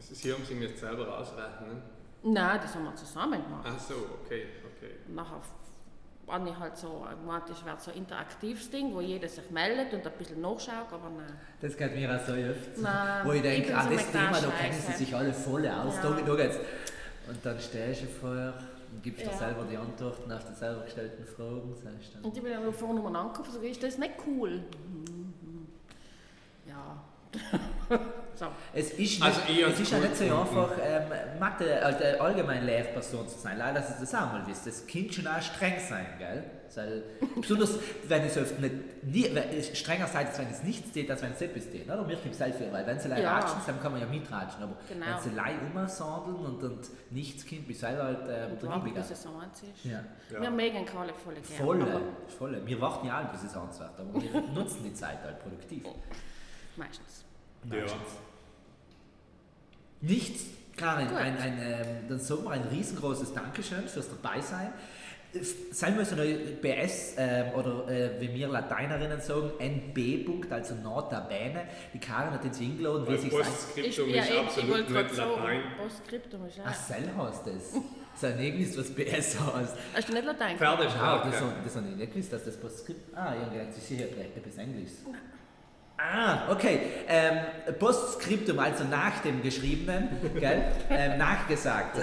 [0.00, 1.82] Sie haben sich jetzt selber ausrechnen.
[2.24, 3.64] Nein, das haben wir zusammen gemacht.
[3.64, 4.96] Ach so, okay, okay.
[5.06, 5.40] Nachher
[6.28, 9.92] habe ich halt so gemeint, das wäre so ein interaktives Ding, wo jeder sich meldet
[9.94, 11.32] und ein bisschen nachschaut, aber nein.
[11.60, 12.78] Das geht mir auch so oft.
[12.78, 15.68] Nein, Wo ich denke, bin ah, so das Thema, da kennen sie sich alle voll
[15.68, 15.94] aus.
[15.96, 16.02] Ja.
[16.02, 16.58] Da, da geht's.
[17.28, 18.54] Und dann stehst du vorher
[18.92, 19.36] und gibst dir Ja.
[19.36, 21.74] selber die Antworten auf die selber gestellten Fragen.
[21.74, 24.50] Sagst dann, Und ich bin dann vorne nochmal angekommen und so, ist das nicht cool?
[24.58, 25.15] Mhm.
[28.38, 28.46] So.
[28.74, 31.04] Es ist nicht, Also es ist ja nicht so einfach, ähm,
[31.40, 33.56] Mathe, äh, allgemein Lehrperson zu sein.
[33.56, 34.66] Leider, dass ihr das auch mal wisst.
[34.66, 36.44] Das kann schon auch streng sein, gell?
[36.74, 37.02] Weil,
[37.40, 38.74] besonders, wenn es oft nicht,
[39.04, 41.86] nie, wenn es strenger seid, als wenn es nicht steht, als wenn es etwas steht.
[41.86, 42.02] Oder?
[42.02, 43.38] Mir gibt es weil wenn sie leider Ja.
[43.38, 44.62] ratschen, dann kann man ja mitratschen.
[44.64, 45.06] Aber Genau.
[45.06, 49.62] wenn sie leih umsandeln und, und nichts kommt, bis selber halt äh, es so eins
[49.62, 49.84] ist.
[49.84, 50.04] Ja.
[50.30, 50.42] Ja.
[50.42, 51.64] Wir mögen Kohle voll gerne.
[51.64, 52.00] Volle,
[52.36, 52.66] volle.
[52.66, 55.84] Wir warten ja alle, bis es eins wird, aber wir nutzen die Zeit halt produktiv.
[56.76, 57.24] Meistens.
[57.70, 57.84] Ja.
[60.00, 60.44] Nichts,
[60.76, 61.16] Karin, Gut.
[61.16, 64.72] ein, ein, ähm, dann sagen wir ein riesengroßes Dankeschön fürs Dabeisein.
[65.72, 70.24] Sein müssen wir BS ähm, oder äh, wie wir Lateinerinnen sagen, NB.
[70.24, 71.64] Punkt, also Nota Bene.
[71.92, 73.42] Die Karin hat uns eingeladen, wie sich sein.
[73.42, 75.60] Postskriptum ja, ist ich, ich absolut wollte gerade nicht Latein.
[75.78, 76.74] Postskriptum ist Ach, auch.
[76.74, 77.82] Sell heißt das.
[78.18, 79.76] Sein Ergebnis, was BS heißt.
[79.94, 80.56] Hast du nicht Latein?
[80.56, 83.14] Pferde Ah, das, haben- das habe ich nicht gewusst, dass das Postskript.
[83.14, 84.90] Ah, ja, das ist sicher etwas Englisch.
[85.98, 86.80] Ah, okay.
[87.08, 87.38] Ähm,
[87.78, 90.62] Postskriptum, also nach dem Geschriebenen, gell?
[90.90, 91.98] Ähm, nachgesagt.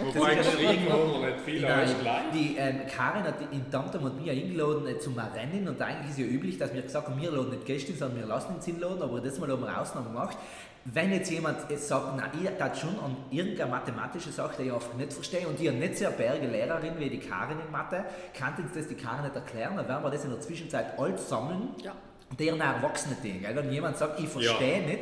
[0.00, 2.22] Wobei geschrieben haben wir nicht viel, aber gleich.
[2.34, 6.18] die ähm, Karin hat in Tamtam und mir eingeladen äh, zum Rennen und eigentlich ist
[6.18, 9.02] ja üblich, dass wir gesagt haben, wir laden nicht Gäste, sondern wir lassen uns einladen,
[9.02, 10.36] aber das Mal haben wir Ausnahme gemacht.
[10.84, 14.72] Wenn jetzt jemand jetzt sagt, na, ich das schon an irgendeine mathematische Sache, die ich
[14.72, 18.04] einfach nicht verstehe und habe nicht so eine berge Lehrerin wie die Karin in Mathe,
[18.36, 21.28] kann uns das die Karin nicht erklären, dann werden wir das in der Zwischenzeit alles
[21.28, 21.92] sammeln Ja.
[22.38, 23.40] Deren erwachsene Ding.
[23.40, 23.54] Gell?
[23.54, 24.98] Wenn jemand sagt, ich verstehe nicht,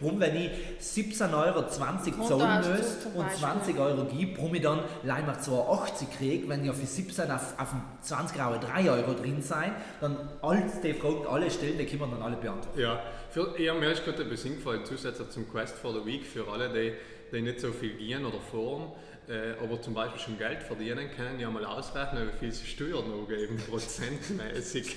[0.00, 0.50] warum, wenn ich
[0.80, 3.38] 17,20 Euro zahlen muss und Beispiel.
[3.38, 7.70] 20 Euro gebe, warum ich dann mal 2,80 kriege, wenn ich für 17 auf, auf
[7.70, 12.00] dem 20 Euro 3 Euro drin sein, dann alles die Fragen, alle stellen, die können
[12.00, 12.78] wir dann alle beantworten.
[12.78, 16.24] Ja, für, ich habe mir erst gerade etwas eingefallen, zusätzlich zum Quest for the Week,
[16.24, 16.92] für alle, die,
[17.32, 18.92] die nicht so viel gehen oder fahren,
[19.28, 23.10] äh, aber zum Beispiel schon Geld verdienen können, ja mal ausrechnen, wie viel sie Steuern
[23.10, 24.96] noch geben, prozentmäßig.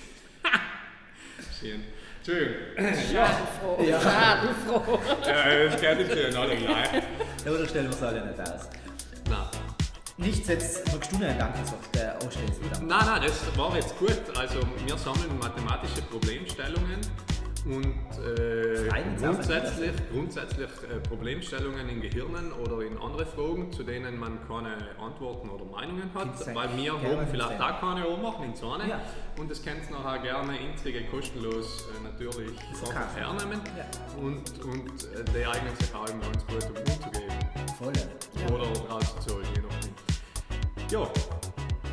[1.60, 1.84] Schön.
[2.18, 2.56] Entschuldigung.
[3.12, 3.84] Schadenfroh.
[3.84, 4.00] Ja.
[4.02, 5.00] Schadenfroh.
[5.26, 6.90] Ja, das geht nicht alle gleich.
[7.46, 8.70] Ja, oder stellen wir es alle nicht aus.
[9.30, 9.38] Nein.
[10.18, 12.62] Nichts jetzt, magst du noch einen Dankensatz, der anstehst?
[12.80, 14.22] Nein, nein, das war jetzt gut.
[14.38, 17.00] Also wir sammeln mathematische Problemstellungen
[17.66, 17.86] und
[18.38, 18.90] äh,
[19.20, 25.50] grundsätzlich, grundsätzlich äh, Problemstellungen in Gehirnen oder in andere Fragen, zu denen man keine Antworten
[25.50, 29.02] oder Meinungen hat, Gibt's weil wir haben vielleicht auch keine anmachen in Zahne Ja.
[29.38, 32.58] und das könnt ihr nachher gerne intrige kostenlos äh, natürlich
[33.16, 33.86] hernehmen Ja.
[34.20, 37.32] und, und äh, die eignen sich auch immer ganz gut, um umzugehen
[37.78, 38.56] Voll.
[38.56, 39.94] oder rauszuholen, je nachdem.
[40.90, 41.00] Ja,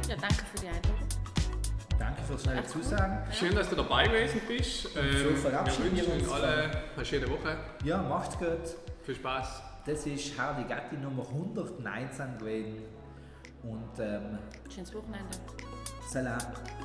[0.09, 0.88] Ja, danke für die Einladung.
[1.99, 3.19] Danke fürs schnelle Zusagen.
[3.33, 4.89] Schön, dass du dabei gewesen bist.
[4.97, 7.57] Ähm, verabschieden wir wünschen uns alle eine schöne Woche.
[7.85, 8.77] Ja, macht's gut.
[9.05, 9.63] Viel Spaß.
[9.85, 12.83] Das ist Hardy Gatti Nummer 119 gewesen.
[13.65, 14.39] Und ähm,
[14.73, 15.37] Schönes Wochenende.
[16.09, 16.39] Salam.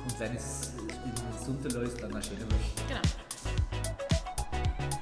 [0.04, 2.84] Und wenn es im Sonntag läuft, dann eine schöne Woche.
[2.88, 3.00] Genau.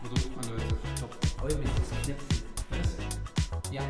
[0.02, 1.16] Wo drückt man da jetzt auf Stopp?
[1.40, 2.42] Oh, mit diesem Knöpfchen.
[2.70, 3.82] Das Ja.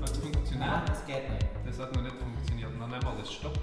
[0.00, 0.58] hat funktioniert.
[0.58, 1.46] Nein, das geht nicht.
[1.66, 2.70] Das hat noch nicht funktioniert.
[2.80, 3.58] Dann nehmen wir das Stopp.